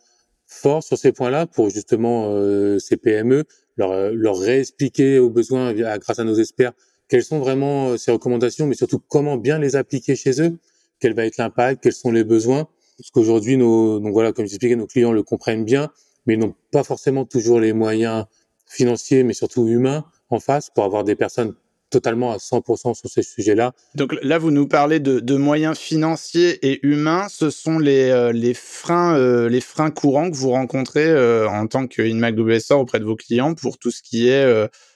fort 0.47 0.83
sur 0.83 0.99
ces 0.99 1.13
points-là 1.13 1.47
pour 1.47 1.71
justement 1.71 2.29
euh, 2.29 2.79
ces 2.79 2.97
PME 2.97 3.45
leur, 3.77 4.13
leur 4.13 4.39
réexpliquer 4.39 5.19
aux 5.19 5.31
besoins 5.31 5.73
grâce 5.73 6.19
à 6.19 6.25
nos 6.25 6.35
experts 6.35 6.73
quelles 7.09 7.25
sont 7.25 7.39
vraiment 7.39 7.97
ces 7.97 8.11
recommandations, 8.11 8.67
mais 8.67 8.75
surtout 8.75 8.99
comment 8.99 9.37
bien 9.37 9.59
les 9.59 9.77
appliquer 9.77 10.17
chez 10.17 10.41
eux, 10.41 10.59
quel 11.01 11.15
va 11.15 11.27
être 11.27 11.37
l'impact, 11.37 11.83
quels 11.83 11.93
sont 11.93 12.11
les 12.11 12.25
besoins. 12.25 12.69
Parce 12.99 13.11
qu'aujourd'hui, 13.11 13.57
nos, 13.57 13.99
donc 13.99 14.13
voilà, 14.13 14.33
comme 14.33 14.47
j'expliquais, 14.47 14.77
nos 14.77 14.87
clients 14.87 15.13
le 15.13 15.23
comprennent 15.23 15.65
bien, 15.65 15.91
mais 16.27 16.35
ils 16.35 16.41
n'ont 16.41 16.55
pas 16.73 16.85
forcément 16.85 17.25
toujours 17.25 17.61
les 17.61 17.73
moyens 17.73 18.27
financiers, 18.67 19.25
mais 19.25 19.35
surtout 19.35 19.67
humains 19.69 20.05
en 20.31 20.41
face 20.41 20.71
pour 20.71 20.85
avoir 20.85 21.05
des 21.05 21.17
personnes 21.17 21.55
totalement 21.95 22.33
à 22.33 22.39
100% 22.39 22.95
sur 22.95 23.09
ces 23.09 23.23
sujets-là. 23.23 23.73
Donc 23.95 24.17
là, 24.23 24.39
vous 24.39 24.51
nous 24.51 24.67
parlez 24.67 24.99
de, 24.99 25.37
moyens 25.37 25.79
financiers 25.79 26.59
et 26.67 26.85
humains. 26.85 27.29
Ce 27.29 27.51
sont 27.51 27.79
les, 27.79 28.11
euh, 28.11 28.33
les, 28.33 28.55
freins, 28.55 29.17
euh, 29.17 29.49
les 29.49 29.61
freins 29.61 29.91
courants 29.91 30.31
que 30.31 30.37
vous 30.37 30.51
rencontrez 30.51 31.07
euh, 31.07 31.49
en 31.49 31.67
tant 31.69 31.87
qu'InMac 31.87 32.35
auprès 32.71 32.99
de 32.99 33.05
vos 33.05 33.17
clients 33.17 33.55
pour 33.55 33.79
tout 33.79 33.93
ce 33.93 34.03
qui 34.03 34.29
est 34.29 34.45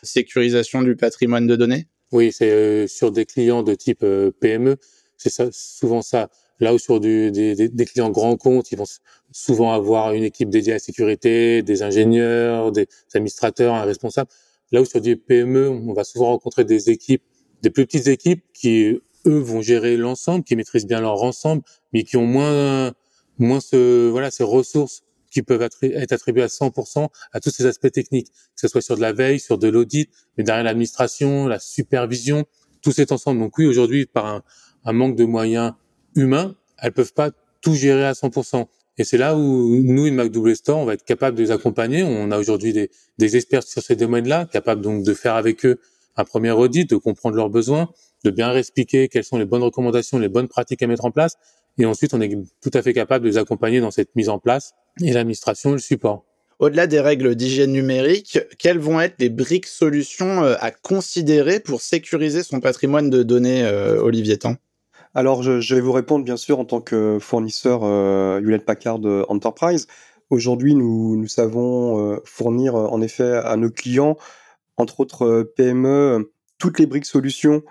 sécurisation 0.03 0.83
du 0.83 0.97
patrimoine 0.97 1.47
de 1.47 1.55
données? 1.55 1.87
Oui, 2.11 2.33
c'est 2.33 2.89
sur 2.89 3.13
des 3.13 3.27
clients 3.27 3.63
de 3.63 3.75
type 3.75 4.05
PME. 4.41 4.77
C'est 5.17 5.31
ça, 5.31 5.49
souvent 5.53 6.03
ça. 6.03 6.31
Là 6.61 6.75
où 6.75 6.79
sur 6.79 6.99
du, 6.99 7.31
des, 7.31 7.69
des, 7.69 7.85
clients 7.85 8.11
grands 8.11 8.37
comptes, 8.37 8.73
ils 8.73 8.79
vont 8.79 8.87
souvent 9.39 9.73
avoir 9.73 10.13
une 10.13 10.25
équipe 10.25 10.51
dédiée 10.51 10.73
à 10.73 10.77
la 10.77 10.81
sécurité, 10.81 11.63
des 11.63 11.83
ingénieurs, 11.83 12.73
des 12.73 12.89
administrateurs, 13.15 13.75
un 13.75 13.85
responsable. 13.85 14.31
Là 14.73 14.83
où 14.83 14.85
sur 14.85 15.01
du 15.01 15.17
PME, 15.17 15.69
on 15.69 15.93
va 15.93 16.05
souvent 16.05 16.27
rencontrer 16.27 16.65
des 16.65 16.91
équipes, 16.91 17.23
des 17.63 17.71
plus 17.71 17.87
petites 17.87 18.09
équipes 18.09 18.45
qui, 18.53 19.01
eux, 19.27 19.39
vont 19.39 19.63
gérer 19.63 19.97
l'ensemble, 19.97 20.45
qui 20.45 20.57
maîtrisent 20.57 20.87
bien 20.87 21.01
leur 21.01 21.23
ensemble, 21.23 21.63
mais 21.93 22.03
qui 22.03 22.17
ont 22.17 22.27
moins, 22.27 22.93
moins 23.39 23.61
ce, 23.61 24.09
voilà, 24.11 24.31
ces 24.31 24.43
ressources 24.45 25.03
qui 25.31 25.43
peuvent 25.43 25.63
être 25.63 26.13
attribuées 26.13 26.43
à 26.43 26.49
100% 26.49 27.09
à 27.33 27.41
tous 27.41 27.51
ces 27.51 27.67
aspects 27.67 27.93
techniques, 27.93 28.29
que 28.33 28.61
ce 28.61 28.69
soit 28.69 28.81
sur 28.81 28.97
de 28.97 29.01
la 29.01 29.13
veille, 29.13 29.39
sur 29.39 29.57
de 29.57 29.69
l'audit, 29.69 30.11
mais 30.37 30.43
derrière 30.43 30.65
l'administration, 30.65 31.47
la 31.47 31.61
supervision, 31.61 32.45
tout 32.83 32.93
cet 32.93 33.13
ensemble. 33.13 33.41
Donc 33.41 33.57
oui, 33.59 33.67
aujourd'hui, 33.67 34.07
par 34.07 34.27
un, 34.27 34.43
un 34.85 34.93
manque 34.93 35.17
de 35.17 35.25
moyens 35.25 35.75
humains, 36.17 36.57
elles 36.79 36.93
peuvent 36.93 37.13
pas 37.13 37.31
tout 37.61 37.75
gérer 37.75 38.05
à 38.05 38.13
100%. 38.13 38.67
Et 38.99 39.05
c'est 39.05 39.17
là 39.17 39.37
où 39.37 39.83
nous, 39.83 40.07
une 40.07 40.17
MacDouble 40.17 40.57
Store, 40.57 40.79
on 40.79 40.85
va 40.85 40.95
être 40.95 41.05
capable 41.05 41.37
de 41.37 41.43
les 41.43 41.51
accompagner. 41.53 42.03
On 42.03 42.31
a 42.33 42.39
aujourd'hui 42.39 42.73
des, 42.73 42.91
des, 43.19 43.37
experts 43.37 43.63
sur 43.63 43.81
ces 43.81 43.95
domaines-là, 43.95 44.47
capables 44.47 44.81
donc 44.81 45.05
de 45.05 45.15
faire 45.15 45.37
avec 45.37 45.65
eux 45.65 45.79
un 46.17 46.25
premier 46.25 46.51
audit, 46.51 46.91
de 46.91 46.97
comprendre 46.97 47.37
leurs 47.37 47.49
besoins, 47.49 47.89
de 48.25 48.31
bien 48.31 48.55
expliquer 48.57 49.09
quelles 49.09 49.25
sont 49.25 49.39
les 49.39 49.45
bonnes 49.45 49.63
recommandations, 49.63 50.19
les 50.19 50.29
bonnes 50.29 50.49
pratiques 50.49 50.83
à 50.83 50.89
mettre 50.89 51.05
en 51.05 51.13
place. 51.13 51.37
Et 51.79 51.87
ensuite, 51.87 52.13
on 52.13 52.21
est 52.21 52.37
tout 52.61 52.73
à 52.75 52.83
fait 52.83 52.93
capable 52.93 53.25
de 53.25 53.31
les 53.31 53.39
accompagner 53.39 53.81
dans 53.81 53.93
cette 53.93 54.15
mise 54.17 54.29
en 54.29 54.41
place 54.41 54.73
et 55.01 55.13
l'administration 55.13 55.73
le 55.73 55.79
support. 55.79 56.25
Au-delà 56.59 56.89
des 56.89 56.99
règles 56.99 57.37
d'hygiène 57.37 57.71
numérique, 57.71 58.41
quelles 58.59 58.81
vont 58.81 59.01
être 59.01 59.15
les 59.21 59.29
briques 59.29 59.69
solutions 59.69 60.43
euh, 60.43 60.57
à 60.59 60.73
considérer 60.73 61.61
pour 61.61 61.81
sécuriser 61.81 62.43
son 62.43 62.59
patrimoine 62.59 63.11
de 63.11 63.23
données, 63.23 63.63
euh, 63.63 64.03
Olivier 64.03 64.39
Tan? 64.39 64.57
Alors, 65.15 65.43
je, 65.43 65.75
vais 65.75 65.81
vous 65.81 65.93
répondre 65.93 66.25
bien 66.25 66.37
sûr 66.37 66.59
en 66.59 66.65
tant 66.65 66.81
que 66.81 67.19
fournisseur 67.21 67.81
euh, 67.83 68.41
Hewlett 68.41 68.65
Packard 68.65 69.01
euh, 69.05 69.25
Enterprise. 69.29 69.87
Aujourd'hui, 70.31 70.75
nous, 70.75 71.27
savons 71.27 72.13
euh, 72.13 72.19
fournir 72.25 72.75
en 72.75 73.01
effet 73.01 73.33
à 73.33 73.57
nos 73.57 73.71
clients, 73.71 74.17
entre 74.77 75.01
autres 75.01 75.51
PME, 75.57 76.31
toutes 76.59 76.79
les 76.79 76.87
briques 76.87 77.07
solutions 77.07 77.63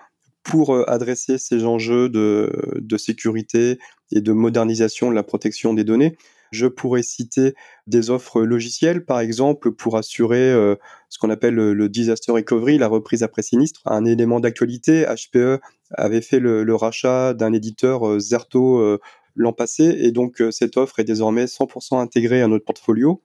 pour 0.43 0.89
adresser 0.89 1.37
ces 1.37 1.65
enjeux 1.65 2.07
de 2.07 2.97
sécurité 2.97 3.79
et 4.11 4.21
de 4.21 4.31
modernisation 4.31 5.09
de 5.09 5.15
la 5.15 5.23
protection 5.23 5.73
des 5.73 5.83
données. 5.83 6.17
Je 6.51 6.67
pourrais 6.67 7.03
citer 7.03 7.55
des 7.87 8.09
offres 8.09 8.41
logicielles, 8.41 9.05
par 9.05 9.19
exemple, 9.19 9.71
pour 9.71 9.97
assurer 9.97 10.51
euh, 10.51 10.75
ce 11.09 11.17
qu'on 11.19 11.29
appelle 11.29 11.55
le, 11.55 11.89
disaster 11.89 12.31
recovery, 12.31 12.77
la 12.77 12.87
reprise 12.87 13.23
après 13.23 13.41
sinistre. 13.41 13.81
Un 13.85 14.05
élément 14.05 14.39
d'actualité, 14.39 15.05
HPE 15.05 15.59
avait 15.91 16.21
fait 16.21 16.39
le, 16.39 16.75
rachat 16.75 17.33
d'un 17.33 17.53
éditeur 17.53 18.07
euh, 18.07 18.19
Zerto 18.19 18.79
euh, 18.79 18.99
l'an 19.35 19.53
passé, 19.53 19.95
et 19.99 20.11
donc 20.11 20.41
cette 20.49 20.77
offre 20.77 20.99
est 20.99 21.03
désormais 21.03 21.45
100% 21.45 21.99
intégrée 21.99 22.41
à 22.41 22.47
notre 22.47 22.65
portfolio. 22.65 23.21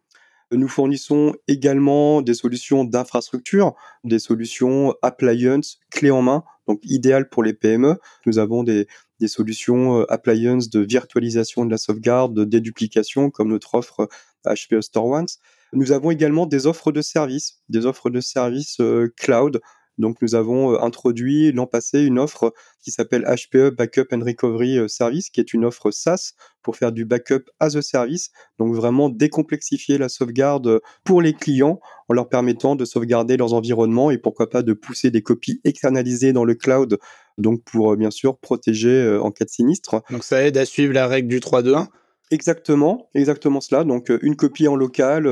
Nous 0.53 0.69
fournissons 0.69 1.35
également 1.49 2.21
des 2.21 2.35
solutions 2.35 2.85
d'infrastructure, 2.85 3.75
des 4.05 4.19
solutions 4.19 4.95
appliance, 5.01 5.81
clé 5.91 6.11
en 6.11 6.21
main, 6.21 6.45
donc 6.69 6.81
idéal 6.85 7.29
pour 7.29 7.43
les 7.43 7.55
PME. 7.55 7.99
Nous 8.27 8.39
avons 8.39 8.63
des, 8.63 8.87
solutions 9.27 10.01
euh, 10.01 10.13
appliance 10.13 10.69
de 10.69 10.81
virtualisation 10.81 11.65
de 11.65 11.71
la 11.71 11.79
sauvegarde, 11.79 12.35
de 12.35 12.45
déduplication, 12.45 13.31
comme 13.31 13.49
notre 13.49 13.77
offre 13.77 14.09
HPE 14.45 14.75
euh, 14.75 14.83
Store 14.83 15.07
Once. 15.07 15.39
Nous 15.73 15.93
avons 15.93 16.11
également 16.11 16.45
des 16.45 16.67
offres 16.67 16.93
de 16.93 17.01
services, 17.01 17.61
des 17.69 17.87
offres 17.87 18.11
de 18.11 18.21
services 18.21 18.81
euh, 18.81 19.13
cloud. 19.17 19.61
Donc 19.99 20.17
nous 20.23 20.35
avons 20.35 20.81
introduit 20.81 21.53
l'an 21.53 21.67
passé 21.67 22.03
une 22.03 22.19
offre 22.19 22.53
qui 22.81 22.91
s'appelle 22.91 23.25
HPE 23.25 23.71
Backup 23.71 24.07
and 24.13 24.25
Recovery 24.25 24.89
Service, 24.89 25.31
qui 25.31 25.41
est 25.41 25.53
une 25.53 25.65
offre 25.65 25.91
SaaS 25.91 26.33
pour 26.63 26.77
faire 26.77 26.93
du 26.93 27.05
backup 27.05 27.45
as 27.61 27.77
a 27.77 27.83
service. 27.83 28.31
Donc 28.59 28.75
vraiment 28.75 29.09
décomplexifier 29.09 29.99
la 29.99 30.09
sauvegarde 30.09 30.81
pour 31.05 31.21
les 31.21 31.35
clients 31.35 31.81
en 32.09 32.15
leur 32.15 32.29
permettant 32.29 32.77
de 32.77 32.85
sauvegarder 32.85 33.37
leurs 33.37 33.55
environnements 33.55 34.11
et 34.11 34.19
pourquoi 34.19 34.49
pas 34.49 34.63
de 34.63 34.73
pousser 34.73 35.11
des 35.11 35.23
copies 35.23 35.61
externalisées 35.65 36.33
dans 36.33 36.45
le 36.45 36.55
cloud 36.55 36.99
donc 37.39 37.63
pour 37.65 37.93
euh, 37.93 37.97
bien 37.97 38.11
sûr 38.11 38.39
protéger 38.39 38.91
euh, 38.91 39.23
en 39.23 39.31
cas 39.31 39.45
de 39.45 39.51
sinistre. 39.51 40.03
Donc 40.11 40.25
ça 40.25 40.43
aide 40.45 40.57
à 40.57 40.65
suivre 40.65 40.93
la 40.93 41.07
règle 41.07 41.29
du 41.29 41.41
3-2-1 41.41 41.87
Exactement, 42.33 43.11
exactement 43.15 43.61
cela. 43.61 43.85
Donc 43.85 44.11
euh, 44.11 44.19
une 44.23 44.37
copie 44.37 44.67
en 44.67 44.75
local, 44.75 45.27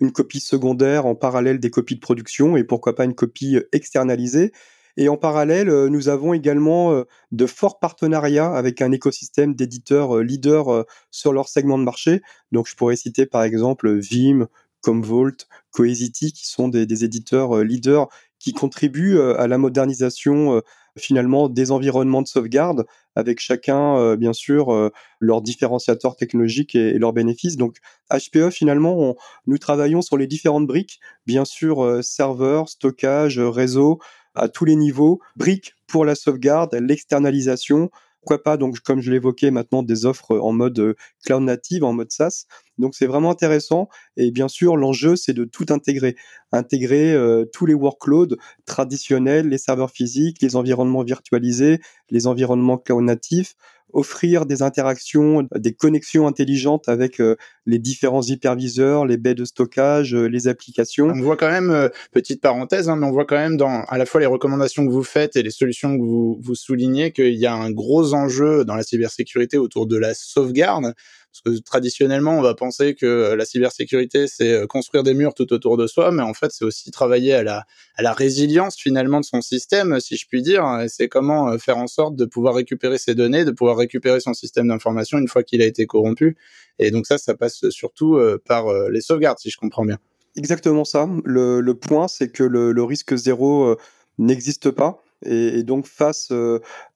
une 0.00 0.12
copie 0.12 0.38
secondaire 0.40 1.04
en 1.06 1.16
parallèle 1.16 1.58
des 1.58 1.70
copies 1.70 1.96
de 1.96 2.00
production 2.00 2.56
et 2.56 2.62
pourquoi 2.64 2.94
pas 2.94 3.04
une 3.04 3.14
copie 3.14 3.58
externalisée. 3.72 4.52
Et 4.96 5.08
en 5.08 5.16
parallèle, 5.16 5.68
nous 5.88 6.08
avons 6.10 6.32
également 6.34 7.04
de 7.32 7.46
forts 7.46 7.80
partenariats 7.80 8.54
avec 8.54 8.82
un 8.82 8.92
écosystème 8.92 9.54
d'éditeurs 9.54 10.18
leaders 10.22 10.84
sur 11.10 11.32
leur 11.32 11.48
segment 11.48 11.78
de 11.78 11.82
marché. 11.84 12.20
Donc 12.52 12.68
je 12.68 12.76
pourrais 12.76 12.96
citer 12.96 13.26
par 13.26 13.42
exemple 13.42 13.90
Vim, 13.98 14.48
Commvault, 14.82 15.32
Cohesity, 15.70 16.32
qui 16.32 16.46
sont 16.46 16.68
des 16.68 17.04
éditeurs 17.04 17.64
leaders 17.64 18.08
qui 18.42 18.52
contribuent 18.52 19.20
à 19.20 19.46
la 19.46 19.56
modernisation 19.56 20.62
finalement 20.98 21.48
des 21.48 21.70
environnements 21.70 22.22
de 22.22 22.28
sauvegarde 22.28 22.84
avec 23.14 23.40
chacun, 23.40 23.96
euh, 23.96 24.16
bien 24.16 24.32
sûr, 24.32 24.72
euh, 24.72 24.90
leurs 25.20 25.42
différenciateurs 25.42 26.16
technologiques 26.16 26.74
et, 26.74 26.98
leurs 26.98 27.12
bénéfices. 27.12 27.56
Donc, 27.56 27.76
HPE, 28.10 28.50
finalement, 28.50 29.16
nous 29.46 29.58
travaillons 29.58 30.02
sur 30.02 30.16
les 30.16 30.26
différentes 30.26 30.66
briques, 30.66 31.00
bien 31.26 31.44
sûr, 31.44 31.84
euh, 31.84 32.02
serveur, 32.02 32.68
stockage, 32.68 33.38
réseau, 33.38 33.98
à 34.34 34.48
tous 34.48 34.64
les 34.64 34.76
niveaux, 34.76 35.20
briques 35.36 35.74
pour 35.86 36.04
la 36.04 36.14
sauvegarde, 36.14 36.74
l'externalisation, 36.74 37.90
pourquoi 38.22 38.42
pas, 38.42 38.56
donc, 38.56 38.78
comme 38.80 39.00
je 39.00 39.10
l'évoquais 39.10 39.50
maintenant, 39.50 39.82
des 39.82 40.06
offres 40.06 40.38
en 40.38 40.52
mode 40.52 40.78
euh, 40.78 40.94
cloud 41.24 41.42
native, 41.42 41.82
en 41.82 41.92
mode 41.92 42.12
SaaS. 42.12 42.46
Donc, 42.78 42.94
c'est 42.94 43.06
vraiment 43.06 43.32
intéressant. 43.32 43.88
Et 44.16 44.30
bien 44.30 44.46
sûr, 44.46 44.76
l'enjeu, 44.76 45.16
c'est 45.16 45.32
de 45.32 45.44
tout 45.44 45.66
intégrer. 45.70 46.14
Intégrer 46.52 47.12
euh, 47.12 47.44
tous 47.52 47.66
les 47.66 47.74
workloads 47.74 48.36
traditionnels, 48.64 49.48
les 49.48 49.58
serveurs 49.58 49.90
physiques, 49.90 50.40
les 50.40 50.54
environnements 50.54 51.02
virtualisés, 51.02 51.80
les 52.10 52.28
environnements 52.28 52.78
cloud 52.78 53.02
natifs, 53.02 53.56
offrir 53.92 54.46
des 54.46 54.62
interactions, 54.62 55.46
des 55.54 55.74
connexions 55.74 56.26
intelligentes 56.26 56.88
avec 56.88 57.20
euh, 57.20 57.36
les 57.66 57.78
différents 57.78 58.22
hyperviseurs, 58.22 59.06
les 59.06 59.16
baies 59.16 59.34
de 59.34 59.44
stockage, 59.44 60.14
euh, 60.14 60.26
les 60.26 60.48
applications. 60.48 61.08
On 61.08 61.20
voit 61.20 61.36
quand 61.36 61.50
même, 61.50 61.70
euh, 61.70 61.88
petite 62.12 62.40
parenthèse, 62.40 62.88
hein, 62.88 62.96
mais 62.96 63.06
on 63.06 63.12
voit 63.12 63.24
quand 63.24 63.36
même 63.36 63.56
dans 63.56 63.82
à 63.84 63.98
la 63.98 64.06
fois 64.06 64.20
les 64.20 64.26
recommandations 64.26 64.86
que 64.86 64.92
vous 64.92 65.02
faites 65.02 65.36
et 65.36 65.42
les 65.42 65.50
solutions 65.50 65.96
que 65.96 66.02
vous, 66.02 66.38
vous 66.40 66.54
soulignez 66.54 67.12
qu'il 67.12 67.34
y 67.34 67.46
a 67.46 67.54
un 67.54 67.70
gros 67.70 68.14
enjeu 68.14 68.64
dans 68.64 68.74
la 68.74 68.82
cybersécurité 68.82 69.58
autour 69.58 69.86
de 69.86 69.96
la 69.96 70.14
sauvegarde. 70.14 70.94
Parce 71.32 71.56
que 71.56 71.62
traditionnellement, 71.62 72.36
on 72.36 72.42
va 72.42 72.54
penser 72.54 72.94
que 72.94 73.06
euh, 73.06 73.36
la 73.36 73.46
cybersécurité, 73.46 74.26
c'est 74.26 74.52
euh, 74.52 74.66
construire 74.66 75.02
des 75.02 75.14
murs 75.14 75.32
tout 75.32 75.50
autour 75.54 75.78
de 75.78 75.86
soi, 75.86 76.10
mais 76.12 76.22
en 76.22 76.34
fait, 76.34 76.52
c'est 76.52 76.64
aussi 76.64 76.90
travailler 76.90 77.32
à 77.32 77.42
la, 77.42 78.12
résilience 78.12 78.76
finalement 78.76 79.18
de 79.18 79.24
son 79.24 79.40
système, 79.40 79.98
si 79.98 80.16
je 80.16 80.26
puis 80.28 80.42
dire. 80.42 80.62
C'est 80.88 81.08
comment 81.08 81.48
euh, 81.48 81.56
faire 81.56 81.78
en 81.78 81.86
sorte 81.86 82.16
de 82.16 82.26
pouvoir 82.26 82.54
récupérer 82.54 82.98
ses 82.98 83.14
données, 83.14 83.46
de 83.46 83.50
pouvoir 83.50 83.78
récupérer 83.78 84.20
son 84.20 84.34
système 84.34 84.68
d'information 84.68 85.16
une 85.16 85.28
fois 85.28 85.42
qu'il 85.42 85.62
a 85.62 85.64
été 85.64 85.86
corrompu. 85.86 86.36
Et 86.78 86.90
donc 86.90 87.06
ça, 87.06 87.16
ça 87.16 87.34
passe 87.34 87.70
surtout 87.70 88.18
par 88.46 88.72
les 88.88 89.00
sauvegardes, 89.00 89.38
si 89.38 89.50
je 89.50 89.56
comprends 89.56 89.84
bien. 89.84 89.98
Exactement 90.36 90.84
ça. 90.84 91.08
Le, 91.24 91.72
point, 91.72 92.08
c'est 92.08 92.30
que 92.30 92.42
le, 92.42 92.82
risque 92.82 93.14
zéro 93.14 93.76
n'existe 94.18 94.70
pas. 94.70 95.02
Et, 95.24 95.62
donc 95.62 95.86
face 95.86 96.32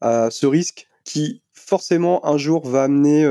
à 0.00 0.30
ce 0.30 0.46
risque 0.46 0.88
qui 1.04 1.42
forcément 1.52 2.26
un 2.26 2.38
jour 2.38 2.66
va 2.66 2.84
amener 2.84 3.26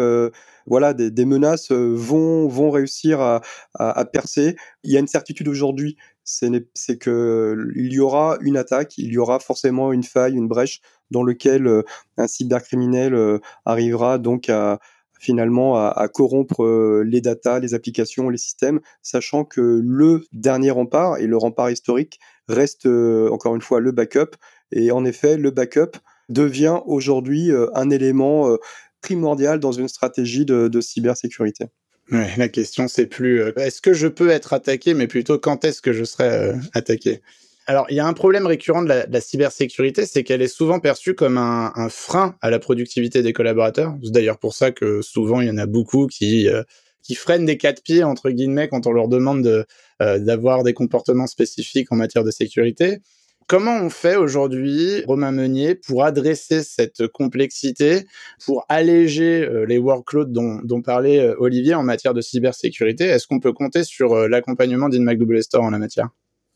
voilà, 0.66 0.94
des, 0.94 1.26
menaces 1.26 1.72
euh, 1.72 1.94
vont, 1.96 2.48
vont 2.48 2.72
réussir 2.72 3.22
à, 3.22 3.42
à, 3.76 4.06
percer. 4.06 4.56
Il 4.84 4.92
y 4.92 4.98
a 4.98 5.00
une 5.00 5.08
certitude 5.08 5.48
aujourd'hui, 5.48 5.98
c'est 6.24 6.98
que 6.98 7.72
il 7.76 7.94
y 7.94 8.00
aura 8.00 8.38
une 8.42 8.58
attaque, 8.58 8.98
il 8.98 9.12
y 9.12 9.18
aura 9.18 9.40
forcément 9.40 9.92
une 9.92 10.04
faille, 10.04 10.34
une 10.34 10.48
brèche 10.48 10.82
dans 11.12 11.24
lequel 11.24 11.68
euh, 11.68 11.84
un 12.18 12.28
cybercriminel 12.28 13.14
euh, 13.14 13.40
arrivera 13.66 14.18
donc 14.18 14.50
à, 14.50 14.80
finalement 15.20 15.78
à, 15.78 16.08
corrompre 16.08 17.02
les 17.04 17.22
datas, 17.22 17.60
les 17.60 17.74
applications, 17.74 18.30
les 18.30 18.38
systèmes, 18.38 18.80
sachant 19.02 19.44
que 19.44 19.82
le 19.84 20.24
dernier 20.34 20.72
rempart 20.72 21.18
et 21.18 21.28
le 21.28 21.38
rempart 21.38 21.72
historique 21.72 22.20
reste 22.48 22.86
encore 22.86 23.56
une 23.56 23.62
fois 23.62 23.80
le 23.80 23.92
backup. 23.92 24.36
Et 24.72 24.92
en 24.92 25.04
effet, 25.06 25.38
le 25.38 25.50
backup 25.50 25.98
devient 26.30 26.80
aujourd'hui 26.86 27.52
un 27.74 27.90
élément 27.90 28.56
primordial 29.06 29.60
dans 29.60 29.72
une 29.72 29.88
stratégie 29.88 30.46
de 30.46 30.82
cybersécurité 30.82 31.66
la 32.10 32.48
question 32.48 32.88
c'est 32.88 33.08
plus 33.08 33.42
euh, 33.42 33.54
est-ce 33.58 33.82
que 33.82 33.94
je 33.94 34.08
peux 34.08 34.30
être 34.30 34.54
attaqué, 34.54 34.94
mais 34.94 35.08
plutôt 35.08 35.40
quand 35.40 35.66
est-ce 35.66 35.82
que 35.82 35.94
je 35.94 36.04
serai 36.04 36.30
euh, 36.30 36.54
attaqué? 36.74 37.22
Alors, 37.68 37.88
il 37.90 37.96
y 37.96 38.00
a 38.00 38.06
un 38.06 38.14
problème 38.14 38.46
récurrent 38.46 38.84
de 38.84 38.90
la, 39.10 39.22
cybersécurité, 39.22 40.06
c'est 40.06 40.24
qu'elle 40.24 40.44
est 40.44 40.48
souvent 40.48 40.80
perçue 40.80 41.16
comme 41.16 41.40
un, 41.40 41.90
frein 41.90 42.36
à 42.42 42.52
la 42.52 42.60
productivité 42.60 43.24
des 43.24 43.34
collaborateurs. 43.34 43.96
C'est 44.04 44.12
d'ailleurs 44.12 44.38
pour 44.38 44.54
ça 44.54 44.70
que 44.70 45.02
souvent 45.02 45.42
il 45.42 45.48
y 45.48 45.50
en 45.50 45.58
a 45.58 45.66
beaucoup 45.66 46.06
qui 46.06 46.48
euh, 46.48 46.62
qui 47.02 47.16
freinent 47.16 47.46
des 47.46 47.58
quatre 47.58 47.82
pieds 47.82 48.04
entre 48.04 48.30
guillemets 48.30 48.68
quand 48.68 48.86
on 48.86 48.92
leur 48.92 49.08
demande 49.08 49.44
de, 49.44 49.66
d'avoir 50.00 50.64
des 50.64 50.74
comportements 50.74 51.28
spécifiques 51.28 51.92
en 51.92 51.96
matière 51.96 52.24
de 52.24 52.32
sécurité. 52.32 52.98
Comment 53.48 53.78
on 53.78 53.92
fait 53.92 54.16
aujourd'hui, 54.16 55.04
Romain 55.06 55.32
Meunier, 55.32 55.76
pour 55.76 56.04
adresser 56.04 56.64
cette 56.64 57.08
complexité, 57.08 58.08
pour 58.44 58.66
alléger 58.70 59.44
euh, 59.44 59.68
les 59.68 59.78
workloads 59.78 60.32
dont, 60.64 60.82
parlait 60.82 61.20
euh, 61.20 61.36
Olivier 61.38 61.76
en 61.76 61.84
matière 61.84 62.16
de 62.16 62.22
cybersécurité? 62.22 63.04
Est-ce 63.04 63.28
qu'on 63.28 63.40
peut 63.40 63.54
compter 63.54 63.84
sur 63.84 64.14
euh, 64.14 64.28
l'accompagnement 64.28 64.90
d'InMac 64.90 65.20
Double 65.20 65.44
Store 65.44 65.64
en 65.64 65.70
la 65.70 65.78
matière? 65.78 66.10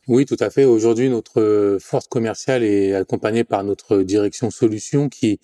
Oui, 0.07 0.25
tout 0.25 0.37
à 0.39 0.49
fait. 0.49 0.65
Aujourd'hui, 0.65 1.09
notre 1.09 1.77
force 1.79 2.07
commerciale 2.07 2.63
est 2.63 2.95
accompagnée 2.95 3.43
par 3.43 3.63
notre 3.63 4.01
direction 4.01 4.49
solution 4.49 5.09
qui, 5.09 5.39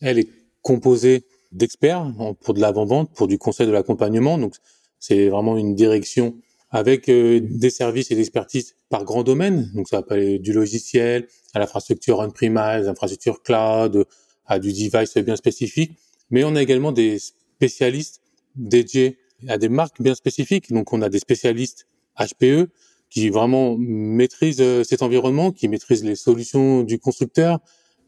elle, 0.00 0.18
est 0.18 0.28
composée 0.62 1.22
d'experts 1.52 2.12
pour 2.40 2.54
de 2.54 2.60
l'avant-vente, 2.60 3.14
pour 3.14 3.28
du 3.28 3.38
conseil 3.38 3.68
de 3.68 3.72
l'accompagnement. 3.72 4.36
Donc, 4.36 4.54
c'est 4.98 5.28
vraiment 5.28 5.56
une 5.56 5.76
direction 5.76 6.34
avec 6.70 7.08
euh, 7.08 7.40
des 7.42 7.70
services 7.70 8.10
et 8.10 8.14
d'expertise 8.14 8.74
par 8.88 9.04
grand 9.04 9.22
domaine. 9.22 9.70
Donc 9.74 9.88
ça 9.88 10.00
va 10.00 10.06
aller 10.10 10.38
du 10.38 10.52
logiciel 10.52 11.26
à 11.54 11.58
l'infrastructure 11.58 12.18
on-premise, 12.18 12.86
l'infrastructure 12.86 13.42
cloud, 13.42 14.04
à 14.46 14.58
du 14.58 14.72
device 14.72 15.16
bien 15.18 15.36
spécifique. 15.36 15.92
Mais 16.30 16.44
on 16.44 16.54
a 16.56 16.62
également 16.62 16.92
des 16.92 17.18
spécialistes 17.18 18.20
dédiés 18.54 19.18
à 19.46 19.56
des 19.56 19.68
marques 19.68 20.02
bien 20.02 20.14
spécifiques. 20.14 20.72
Donc 20.72 20.92
on 20.92 21.00
a 21.00 21.08
des 21.08 21.18
spécialistes 21.18 21.86
HPE 22.18 22.68
qui 23.10 23.30
vraiment 23.30 23.76
maîtrisent 23.78 24.60
euh, 24.60 24.84
cet 24.84 25.02
environnement, 25.02 25.52
qui 25.52 25.68
maîtrisent 25.68 26.04
les 26.04 26.16
solutions 26.16 26.82
du 26.82 26.98
constructeur, 26.98 27.60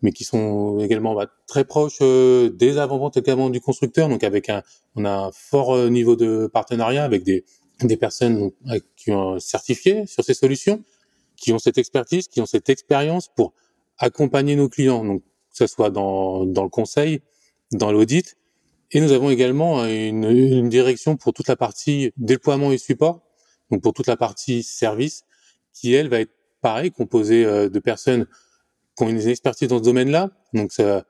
mais 0.03 0.13
qui 0.13 0.25
sont 0.25 0.81
également 0.81 1.15
bah, 1.15 1.29
très 1.47 1.65
proches 1.65 1.99
euh, 2.03 2.51
des 2.51 2.77
avant-ventes 2.77 3.17
également 3.17 3.49
du 3.49 3.63
constructeur. 3.63 4.11
Donc 4.11 4.23
avec 4.23 4.51
un, 4.51 4.63
on 4.97 5.07
a 5.07 5.11
un 5.11 5.31
fort 5.33 5.89
niveau 5.89 6.17
de 6.17 6.47
partenariat 6.53 7.05
avec 7.05 7.23
des 7.23 7.45
des 7.87 7.97
personnes 7.97 8.51
qui 8.97 9.13
ont 9.13 9.39
certifié 9.39 10.07
sur 10.07 10.25
ces 10.25 10.35
solutions, 10.35 10.83
qui 11.37 11.53
ont 11.53 11.59
cette 11.59 11.79
expertise, 11.79 12.29
qui 12.29 12.41
ont 12.41 12.47
cette 12.47 12.69
expérience 12.69 13.29
pour 13.29 13.55
accompagner 13.99 14.57
nos 14.57 14.69
clients, 14.69 15.05
donc 15.05 15.23
que 15.23 15.57
ce 15.57 15.67
soit 15.67 15.91
dans, 15.91 16.45
dans 16.45 16.63
le 16.63 16.69
conseil, 16.69 17.23
dans 17.73 17.93
l'audit. 17.93 18.37
Et 18.93 19.01
nous 19.01 19.13
avons 19.13 19.31
également 19.31 19.85
une, 19.85 20.25
une, 20.25 20.69
direction 20.69 21.17
pour 21.17 21.33
toute 21.33 21.49
la 21.49 21.57
partie 21.57 22.13
déploiement 22.17 22.73
et 22.73 22.79
support, 22.79 23.23
donc 23.71 23.83
pour 23.83 23.93
toute 23.93 24.07
la 24.07 24.17
partie 24.17 24.63
service, 24.63 25.25
qui 25.73 25.95
elle 25.95 26.09
va 26.09 26.21
être 26.21 26.33
pareil, 26.61 26.91
composée 26.91 27.45
euh, 27.45 27.69
de 27.69 27.79
personnes 27.79 28.27
qui 28.97 29.05
ont 29.05 29.09
une 29.09 29.21
expertise 29.21 29.69
dans 29.69 29.79
ce 29.79 29.85
domaine-là, 29.85 30.31
donc 30.53 30.73
ça, 30.73 31.05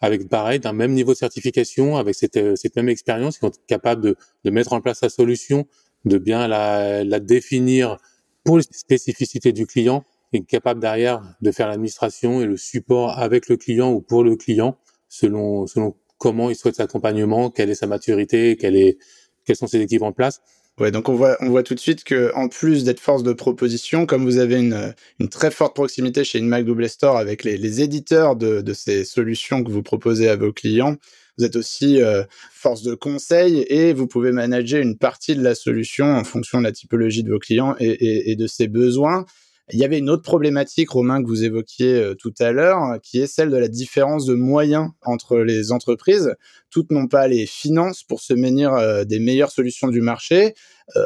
avec 0.00 0.28
pareil 0.28 0.60
d'un 0.60 0.72
même 0.72 0.92
niveau 0.92 1.12
de 1.12 1.18
certification, 1.18 1.96
avec 1.96 2.14
cette, 2.14 2.36
euh, 2.36 2.56
cette 2.56 2.76
même 2.76 2.88
expérience, 2.88 3.38
qui 3.38 3.46
sont 3.46 3.52
capables 3.66 4.02
de, 4.02 4.16
de 4.44 4.50
mettre 4.50 4.72
en 4.72 4.80
place 4.80 5.00
la 5.02 5.08
solution, 5.08 5.66
de 6.04 6.18
bien 6.18 6.48
la, 6.48 7.04
la 7.04 7.20
définir 7.20 7.96
pour 8.44 8.58
les 8.58 8.64
spécificités 8.70 9.52
du 9.52 9.66
client 9.66 10.04
et 10.32 10.42
capable 10.42 10.80
derrière 10.80 11.22
de 11.40 11.50
faire 11.50 11.68
l'administration 11.68 12.42
et 12.42 12.46
le 12.46 12.56
support 12.56 13.18
avec 13.18 13.48
le 13.48 13.56
client 13.56 13.92
ou 13.92 14.00
pour 14.00 14.24
le 14.24 14.36
client 14.36 14.76
selon 15.08 15.66
selon 15.66 15.94
comment 16.18 16.50
il 16.50 16.56
souhaite 16.56 16.78
l'accompagnement, 16.78 17.50
quelle 17.50 17.70
est 17.70 17.74
sa 17.74 17.86
maturité, 17.86 18.56
quelle 18.56 18.76
est 18.76 18.98
quelles 19.44 19.56
sont 19.56 19.66
ses 19.66 19.80
équipes 19.80 20.02
en 20.02 20.12
place. 20.12 20.40
Ouais, 20.80 20.90
donc 20.90 21.08
on 21.08 21.14
voit, 21.14 21.36
on 21.40 21.50
voit 21.50 21.62
tout 21.62 21.74
de 21.74 21.80
suite 21.80 22.02
que 22.02 22.32
en 22.34 22.48
plus 22.48 22.82
d'être 22.82 22.98
force 22.98 23.22
de 23.22 23.32
proposition, 23.32 24.06
comme 24.06 24.24
vous 24.24 24.38
avez 24.38 24.58
une, 24.58 24.92
une 25.20 25.28
très 25.28 25.52
forte 25.52 25.74
proximité 25.74 26.24
chez 26.24 26.40
InMac 26.40 26.64
Double 26.64 26.88
Store 26.88 27.16
avec 27.16 27.44
les, 27.44 27.56
les 27.56 27.80
éditeurs 27.80 28.34
de, 28.34 28.60
de 28.60 28.72
ces 28.72 29.04
solutions 29.04 29.62
que 29.62 29.70
vous 29.70 29.82
proposez 29.84 30.28
à 30.28 30.34
vos 30.34 30.52
clients, 30.52 30.96
vous 31.38 31.44
êtes 31.44 31.56
aussi 31.56 32.00
euh, 32.00 32.22
force 32.52 32.82
de 32.82 32.94
conseil 32.94 33.64
et 33.68 33.92
vous 33.92 34.06
pouvez 34.06 34.32
manager 34.32 34.80
une 34.80 34.96
partie 34.96 35.34
de 35.34 35.42
la 35.42 35.54
solution 35.54 36.06
en 36.06 36.24
fonction 36.24 36.58
de 36.58 36.64
la 36.64 36.72
typologie 36.72 37.24
de 37.24 37.30
vos 37.30 37.38
clients 37.38 37.74
et, 37.80 37.88
et, 37.88 38.30
et 38.30 38.36
de 38.36 38.46
ses 38.46 38.68
besoins. 38.68 39.24
Il 39.72 39.78
y 39.78 39.84
avait 39.84 39.98
une 39.98 40.10
autre 40.10 40.22
problématique, 40.22 40.90
Romain, 40.90 41.22
que 41.22 41.26
vous 41.26 41.42
évoquiez 41.42 41.94
euh, 41.94 42.14
tout 42.14 42.34
à 42.38 42.52
l'heure, 42.52 43.00
qui 43.02 43.20
est 43.20 43.26
celle 43.26 43.50
de 43.50 43.56
la 43.56 43.68
différence 43.68 44.26
de 44.26 44.34
moyens 44.34 44.90
entre 45.02 45.38
les 45.38 45.72
entreprises. 45.72 46.34
Toutes 46.70 46.90
n'ont 46.90 47.08
pas 47.08 47.26
les 47.28 47.46
finances 47.46 48.02
pour 48.02 48.20
se 48.20 48.34
munir 48.34 48.74
euh, 48.74 49.04
des 49.04 49.18
meilleures 49.18 49.50
solutions 49.50 49.88
du 49.88 50.02
marché, 50.02 50.54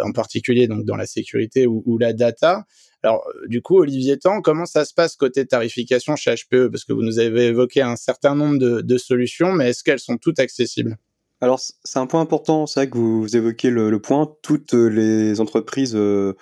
en 0.05 0.11
particulier 0.11 0.67
donc 0.67 0.85
dans 0.85 0.97
la 0.97 1.07
sécurité 1.07 1.69
ou, 1.69 1.85
ou 1.87 1.99
la 1.99 2.13
data. 2.13 2.65
Alors, 3.09 3.27
euh, 3.27 3.47
du 3.47 3.63
coup, 3.63 3.79
Olivier 3.79 4.19
Tan, 4.19 4.43
comment 4.43 4.67
ça 4.67 4.85
se 4.85 4.93
passe 4.93 5.17
côté 5.17 5.47
tarification 5.47 6.15
chez 6.15 6.35
HPE 6.35 6.69
Parce 6.69 6.85
que 6.85 6.93
vous 6.93 7.03
nous 7.03 7.19
avez 7.19 7.47
évoqué 7.47 7.81
un 7.81 7.97
certain 7.97 8.35
nombre 8.35 8.59
de, 8.59 8.99
solutions, 8.99 9.53
mais 9.53 9.71
est-ce 9.71 9.83
qu'elles 9.83 9.99
sont 9.99 10.19
toutes 10.19 10.39
accessibles? 10.39 10.99
Alors, 11.41 11.59
c'est 11.59 11.99
un 11.99 12.07
point 12.07 12.21
important, 12.21 12.67
c'est 12.67 12.81
vrai 12.81 12.91
que 12.91 12.99
vous, 12.99 13.35
évoquez 13.35 13.71
le, 13.71 13.99
point. 13.99 14.31
Toutes 14.43 14.75
les 14.75 15.41
entreprises 15.41 15.95
euh, 15.97 16.35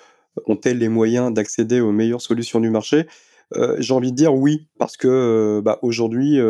ont-elles 0.46 0.79
les 0.79 0.88
moyens 0.88 1.33
d'accéder 1.33 1.79
aux 1.81 1.92
meilleures 1.92 2.20
solutions 2.20 2.59
du 2.59 2.70
marché? 2.70 3.07
Euh, 3.54 3.76
j'ai 3.78 3.94
envie 3.94 4.11
de 4.11 4.16
dire 4.16 4.35
oui, 4.35 4.66
parce 4.78 4.96
que 4.96 5.61
bah, 5.64 5.78
aujourd'hui, 5.82 6.40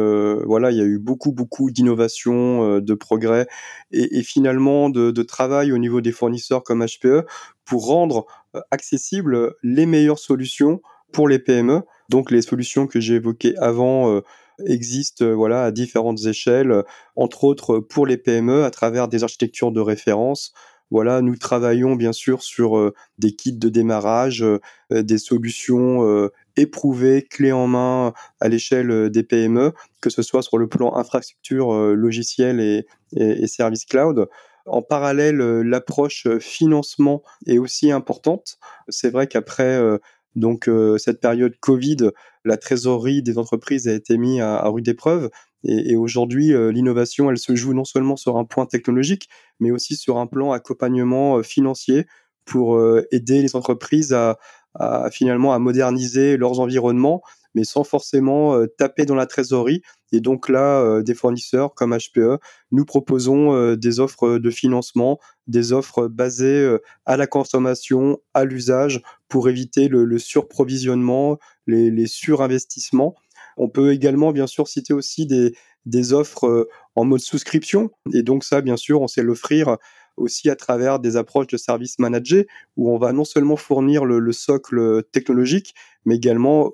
voilà, 0.45 0.71
il 0.71 0.79
y 0.79 0.81
a 0.81 0.85
eu 0.85 0.99
beaucoup, 0.99 1.33
beaucoup 1.33 1.71
d'innovations, 1.71 2.81
de 2.81 2.95
progrès 2.95 3.47
et, 3.93 4.23
finalement 4.23 4.91
de, 4.91 5.23
travail 5.23 5.73
au 5.73 5.79
niveau 5.79 6.01
des 6.01 6.13
fournisseurs 6.13 6.63
comme 6.63 6.85
HPE 6.85 7.27
pour 7.65 7.87
rendre 7.87 8.27
euh, 8.55 8.61
accessibles 8.71 9.55
les 9.63 9.87
meilleures 9.87 10.19
solutions 10.19 10.81
pour 11.13 11.29
les 11.29 11.39
PME. 11.39 11.83
Donc 12.09 12.31
les 12.31 12.43
solutions 12.43 12.87
que 12.87 13.01
j'ai 13.01 13.15
évoquées 13.15 13.57
avant 13.59 14.11
euh, 14.11 14.23
existent 14.65 15.25
euh, 15.25 15.35
voilà 15.35 15.65
à 15.65 15.71
différentes 15.73 16.25
échelles, 16.27 16.83
entre 17.17 17.45
autres 17.45 17.79
pour 17.79 18.07
les 18.07 18.17
PME 18.17 18.65
à 18.65 18.71
travers 18.71 19.09
des 19.09 19.23
architectures 19.23 19.73
de 19.73 19.81
référence. 19.81 20.53
Voilà, 20.93 21.21
nous 21.21 21.37
travaillons 21.37 21.97
bien 21.97 22.13
sûr 22.13 22.45
sur 22.45 22.93
des 23.19 23.33
kits 23.33 23.59
de 23.59 23.69
démarrage, 23.69 24.47
des 24.93 25.19
solutions 25.19 26.31
éprouvées, 26.57 27.23
clés 27.23 27.53
en 27.53 27.67
main 27.67 28.13
à 28.41 28.49
l'échelle 28.49 29.11
des 29.11 29.23
PME, 29.23 29.73
que 30.01 30.11
ce 30.11 30.23
soit 30.23 30.43
sur 30.43 30.59
le 30.59 30.69
plan 30.69 30.97
infrastructure, 30.97 31.73
logiciel 31.73 32.61
et, 32.61 32.87
et, 33.17 33.43
et 33.43 33.47
service 33.47 33.85
cloud. 33.85 34.29
En 34.67 34.83
parallèle, 34.83 35.41
euh, 35.41 35.63
l'approche 35.63 36.27
euh, 36.27 36.41
financement 36.41 37.23
est 37.47 37.59
aussi 37.59 37.93
importante. 37.93 38.59
C'est 38.89 39.11
vrai 39.11 39.29
qu'après 39.29 39.77
euh, 39.77 39.99
donc 40.35 40.69
cette 40.99 41.23
période 41.23 41.55
Covid, 41.61 42.11
la 42.45 42.59
trésorerie 42.59 43.23
des 43.23 43.39
entreprises 43.39 43.89
a 43.89 43.95
été 43.95 44.19
mise 44.19 44.43
à, 44.43 44.69
rude 44.69 44.87
épreuve. 44.87 45.31
Et, 45.65 45.97
aujourd'hui, 45.97 46.53
l'innovation, 46.71 47.31
elle 47.31 47.39
se 47.39 47.57
joue 47.57 47.73
non 47.73 47.87
seulement 47.87 48.17
sur 48.17 48.37
un 48.37 48.45
point 48.45 48.67
technologique, 48.67 49.31
mais 49.61 49.71
aussi 49.71 49.97
sur 49.97 50.19
un 50.19 50.27
plan 50.27 50.53
accompagnement 50.53 51.43
financier 51.43 52.05
pour 52.45 52.79
aider 53.13 53.41
les 53.41 53.57
entreprises 53.57 54.13
à, 54.13 54.37
à, 54.79 55.11
finalement 55.11 55.53
à 55.53 55.59
moderniser 55.59 56.37
leurs 56.37 56.61
environnements, 56.61 57.23
mais 57.55 57.65
sans 57.65 57.85
forcément 57.85 58.59
taper 58.79 59.07
dans 59.07 59.15
la 59.15 59.27
trésorerie 59.27 59.83
et 60.13 60.21
donc 60.21 60.49
là, 60.49 60.81
euh, 60.83 61.03
des 61.03 61.15
fournisseurs 61.15 61.75
comme 61.75 61.97
HPE, 61.97 62.39
nous 62.71 62.85
proposons 62.85 63.55
euh, 63.55 63.77
des 63.77 63.99
offres 64.01 64.39
de 64.39 64.51
financement, 64.51 65.19
des 65.47 65.73
offres 65.73 66.07
basées 66.07 66.63
euh, 66.63 66.79
à 67.07 67.17
la 67.17 67.27
consommation, 67.27 68.19
à 68.33 68.45
l'usage, 68.45 69.03
pour 69.29 69.49
éviter 69.49 69.89
le, 69.89 70.19
surprovisionnement, 70.19 71.39
les, 71.67 72.07
surinvestissements. 72.07 73.17
On 73.57 73.69
peut 73.69 73.93
également, 73.93 74.33
bien 74.33 74.47
sûr, 74.47 74.69
citer 74.69 74.95
aussi 74.95 75.27
des, 75.27 76.13
offres 76.13 76.69
en 76.95 77.05
mode 77.05 77.21
souscription. 77.21 77.91
Et 78.13 78.23
donc 78.23 78.45
ça, 78.45 78.61
bien 78.61 78.77
sûr, 78.77 79.01
on 79.03 79.09
sait 79.09 79.23
l'offrir 79.23 79.79
aussi 80.17 80.51
à 80.51 80.57
travers 80.57 80.99
des 80.99 81.17
approches 81.17 81.49
de 81.49 81.57
services 81.57 81.99
managés, 81.99 82.47
où 82.77 82.91
on 82.91 82.99
va 82.99 83.13
non 83.13 83.25
seulement 83.25 83.57
fournir 83.57 84.05
le 84.05 84.33
socle 84.33 85.03
technologique, 85.13 85.75
mais 86.05 86.17
également 86.17 86.73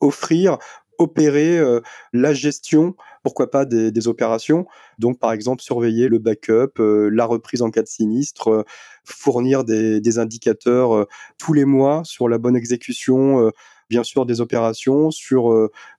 offrir 0.00 0.58
opérer 0.98 1.58
euh, 1.58 1.80
la 2.12 2.34
gestion, 2.34 2.94
pourquoi 3.22 3.50
pas 3.50 3.64
des, 3.64 4.08
opérations. 4.08 4.66
Donc, 4.98 5.18
par 5.18 5.32
exemple, 5.32 5.62
surveiller 5.62 6.08
le 6.08 6.18
backup, 6.18 6.78
euh, 6.78 7.08
la 7.12 7.24
reprise 7.24 7.62
en 7.62 7.70
cas 7.70 7.82
de 7.82 7.88
sinistre, 7.88 8.48
euh, 8.48 8.64
fournir 9.04 9.64
des, 9.64 10.18
indicateurs 10.18 11.06
tous 11.38 11.52
les 11.52 11.64
mois 11.64 12.02
sur 12.04 12.28
la 12.28 12.38
bonne 12.38 12.56
exécution, 12.56 13.50
bien 13.90 14.04
sûr, 14.04 14.26
des 14.26 14.40
opérations, 14.40 15.10
sur 15.10 15.52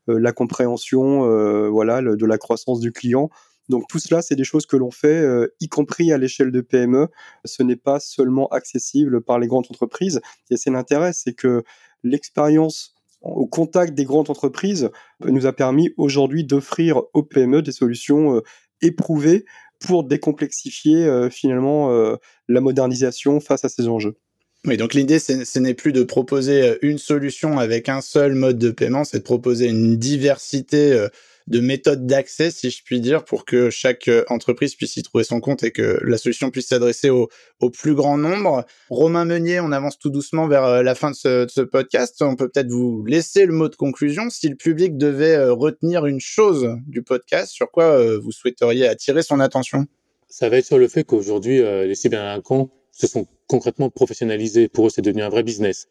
la 0.08 0.32
compréhension, 0.32 1.70
voilà, 1.70 2.02
de 2.02 2.26
la 2.26 2.38
croissance 2.38 2.80
du 2.80 2.94
client. 2.94 3.30
Donc 3.70 3.88
tout 3.88 4.00
cela, 4.00 4.22
c'est 4.22 4.36
des 4.36 4.44
choses 4.44 4.66
que 4.66 4.78
l'on 4.78 4.92
fait, 4.92 5.08
euh, 5.08 5.54
y 5.60 5.68
compris 5.68 6.12
à 6.12 6.18
l'échelle 6.18 6.52
de 6.52 6.62
PME. 6.62 7.08
Ce 7.46 7.64
n'est 7.64 7.76
pas 7.76 8.00
seulement 8.00 8.48
accessible 8.50 9.22
par 9.22 9.40
les 9.40 9.48
grandes 9.48 9.66
entreprises. 9.70 10.22
Et 10.52 10.58
c'est 10.58 10.72
l'intérêt, 10.72 11.14
c'est 11.14 11.34
que 11.34 11.64
l'expérience 12.04 12.94
au 13.22 13.48
contact 13.48 13.96
des 13.96 14.06
grandes 14.06 14.30
entreprises 14.30 14.90
nous 15.24 15.48
a 15.48 15.54
permis 15.54 15.90
aujourd'hui 15.98 16.44
d'offrir 16.44 17.02
aux 17.14 17.24
PME 17.24 17.64
des 17.64 17.72
solutions 17.72 18.36
euh, 18.36 18.42
éprouvées 18.82 19.46
pour 19.80 20.04
décomplexifier 20.04 21.06
euh, 21.06 21.30
finalement 21.30 21.90
la 22.48 22.62
modernisation 22.62 23.40
face 23.40 23.66
à 23.66 23.70
ces 23.70 23.88
enjeux. 23.88 24.16
Oui, 24.66 24.78
donc 24.78 24.94
l'idée, 24.94 25.20
ce 25.20 25.60
n'est 25.60 25.74
plus 25.74 25.92
de 25.92 26.04
proposer 26.04 26.78
une 26.82 26.98
solution 26.98 27.60
avec 27.60 27.88
un 27.88 28.02
seul 28.02 28.34
mode 28.34 28.58
de 28.58 28.72
paiement, 28.72 29.04
c'est 29.04 29.20
de 29.20 29.24
proposer 29.24 29.68
une 29.68 29.98
diversité 29.98 31.08
de 31.48 31.60
méthodes 31.60 32.08
d'accès, 32.08 32.50
si 32.50 32.72
je 32.72 32.84
puis 32.84 33.00
dire, 33.00 33.24
pour 33.24 33.46
que 33.46 33.70
chaque 33.70 34.08
euh, 34.08 34.24
entreprise 34.30 34.76
puisse 34.76 34.98
y 34.98 35.04
trouver 35.04 35.24
son 35.24 35.40
compte 35.40 35.64
et 35.64 35.72
que 35.72 36.00
la 36.04 36.18
solution 36.18 36.50
puisse 36.50 36.68
s'adresser 36.68 37.10
au, 37.10 37.30
plus 37.74 37.96
grand 37.96 38.18
nombre. 38.18 38.66
Romain 38.90 39.26
Meunier, 39.26 39.60
on 39.60 39.72
avance 39.72 39.98
tout 39.98 40.10
doucement 40.10 40.48
vers 40.48 40.64
euh, 40.64 40.84
la 40.84 40.96
fin 40.96 41.12
de 41.12 41.16
ce, 41.16 41.62
podcast. 41.62 42.22
On 42.22 42.36
peut 42.36 42.50
peut-être 42.50 42.72
vous 42.72 43.04
laisser 43.06 43.46
le 43.46 43.54
mot 43.54 43.70
de 43.70 43.76
conclusion. 43.76 44.30
Si 44.30 44.50
le 44.50 44.56
public 44.56 44.98
devait 44.98 45.36
euh, 45.36 45.54
retenir 45.54 46.06
une 46.06 46.20
chose 46.20 46.70
du 46.88 47.04
podcast, 47.04 47.52
sur 47.52 47.70
quoi 47.72 48.18
vous 48.18 48.32
souhaiteriez 48.32 48.88
attirer 48.88 49.24
son 49.24 49.40
attention? 49.40 49.86
Ça 50.28 50.50
va 50.50 50.58
être 50.58 50.66
sur 50.66 50.78
le 50.78 50.88
fait 50.88 51.04
qu'aujourd'hui, 51.04 51.60
les 51.60 51.96
cyberdélinquants 51.96 52.70
se 52.92 53.08
sont 53.08 53.28
concrètement 53.48 53.90
professionnalisés. 53.90 54.68
Pour 54.68 54.88
eux, 54.88 54.90
c'est 54.90 55.02
devenu 55.02 55.24
un 55.24 55.30
vrai 55.30 55.44
business. 55.44 55.88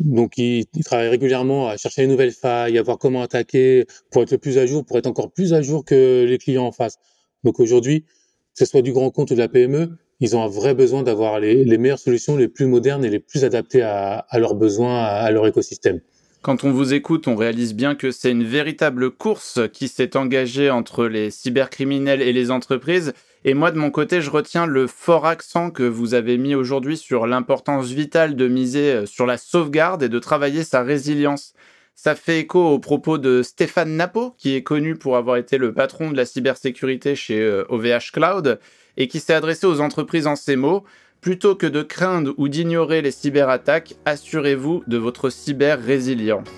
Donc, 0.00 0.38
ils, 0.38 0.66
travaillent 0.84 1.08
régulièrement 1.08 1.68
à 1.68 1.76
chercher 1.76 2.02
les 2.02 2.08
nouvelles 2.08 2.32
failles, 2.32 2.78
à 2.78 2.82
voir 2.82 2.98
comment 2.98 3.22
attaquer 3.22 3.86
pour 4.10 4.22
être 4.22 4.30
le 4.30 4.38
plus 4.38 4.56
à 4.58 4.66
jour, 4.66 4.84
pour 4.84 4.96
être 4.96 5.06
encore 5.06 5.30
plus 5.30 5.52
à 5.52 5.60
jour 5.60 5.84
que 5.84 6.24
les 6.26 6.38
clients 6.38 6.64
en 6.64 6.72
face. 6.72 6.96
Donc 7.44 7.60
aujourd'hui, 7.60 8.02
que 8.02 8.58
ce 8.58 8.64
soit 8.64 8.82
du 8.82 8.92
grand 8.92 9.10
compte 9.10 9.30
ou 9.30 9.34
de 9.34 9.38
la 9.38 9.48
PME, 9.48 9.90
ils 10.20 10.36
ont 10.36 10.42
un 10.42 10.48
vrai 10.48 10.74
besoin 10.74 11.02
d'avoir 11.02 11.38
les, 11.40 11.78
meilleures 11.78 11.98
solutions, 11.98 12.36
les 12.36 12.48
plus 12.48 12.66
modernes 12.66 13.04
et 13.04 13.10
les 13.10 13.20
plus 13.20 13.44
adaptées 13.44 13.82
à, 13.82 14.26
leurs 14.34 14.54
besoins, 14.54 15.02
à 15.02 15.30
leur 15.30 15.46
écosystème. 15.46 16.00
Quand 16.42 16.64
on 16.64 16.72
vous 16.72 16.94
écoute, 16.94 17.28
on 17.28 17.36
réalise 17.36 17.74
bien 17.74 17.94
que 17.94 18.10
c'est 18.10 18.30
une 18.30 18.44
véritable 18.44 19.10
course 19.10 19.60
qui 19.72 19.88
s'est 19.88 20.16
engagée 20.16 20.70
entre 20.70 21.06
les 21.06 21.30
cybercriminels 21.30 22.22
et 22.22 22.32
les 22.32 22.50
entreprises. 22.50 23.12
Et 23.44 23.54
moi, 23.54 23.70
de 23.70 23.78
mon 23.78 23.90
côté, 23.90 24.20
je 24.20 24.30
retiens 24.30 24.66
le 24.66 24.86
fort 24.86 25.26
accent 25.26 25.70
que 25.70 25.82
vous 25.82 26.12
avez 26.12 26.36
mis 26.36 26.54
aujourd'hui 26.54 26.98
sur 26.98 27.26
l'importance 27.26 27.88
vitale 27.88 28.36
de 28.36 28.48
miser 28.48 28.92
euh, 28.92 29.06
sur 29.06 29.24
la 29.24 29.38
sauvegarde 29.38 30.02
et 30.02 30.10
de 30.10 30.18
travailler 30.18 30.62
sa 30.62 30.82
résilience. 30.82 31.54
Ça 31.94 32.14
fait 32.14 32.40
écho 32.40 32.60
aux 32.60 32.78
propos 32.78 33.16
de 33.16 33.42
Stéphane 33.42 33.96
Napo, 33.96 34.34
qui 34.36 34.54
est 34.54 34.62
connu 34.62 34.94
pour 34.94 35.16
avoir 35.16 35.36
été 35.36 35.56
le 35.56 35.72
patron 35.72 36.10
de 36.10 36.16
la 36.16 36.26
cybersécurité 36.26 37.16
chez 37.16 37.46
OVH 37.68 37.86
euh, 37.86 37.98
Cloud, 38.12 38.60
et 38.98 39.08
qui 39.08 39.20
s'est 39.20 39.34
adressé 39.34 39.66
aux 39.66 39.80
entreprises 39.80 40.26
en 40.26 40.36
ces 40.36 40.56
mots. 40.56 40.84
Plutôt 41.22 41.54
que 41.54 41.66
de 41.66 41.82
craindre 41.82 42.32
ou 42.38 42.48
d'ignorer 42.48 43.02
les 43.02 43.10
cyberattaques, 43.10 43.94
assurez-vous 44.06 44.84
de 44.86 44.96
votre 44.96 45.28
cyber-résilience. 45.28 46.48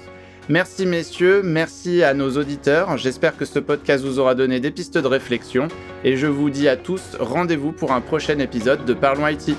Merci 0.48 0.87
messieurs, 0.87 1.40
merci 1.44 2.02
à 2.02 2.14
nos 2.14 2.37
auditeurs. 2.37 2.98
J'espère 2.98 3.37
que 3.37 3.44
ce 3.44 3.61
podcast 3.61 4.05
vous 4.05 4.18
aura 4.18 4.35
donné 4.35 4.59
des 4.59 4.72
pistes 4.72 4.98
de 4.98 5.07
réflexion 5.07 5.68
et 6.02 6.16
je 6.16 6.26
vous 6.26 6.50
dis 6.50 6.68
à 6.68 6.76
tous 6.76 7.16
rendez-vous 7.20 7.70
pour 7.70 7.92
un 7.92 8.00
prochain 8.00 8.38
épisode 8.40 8.85
de 8.85 8.92
Parlons 8.92 9.28
IT. 9.28 9.57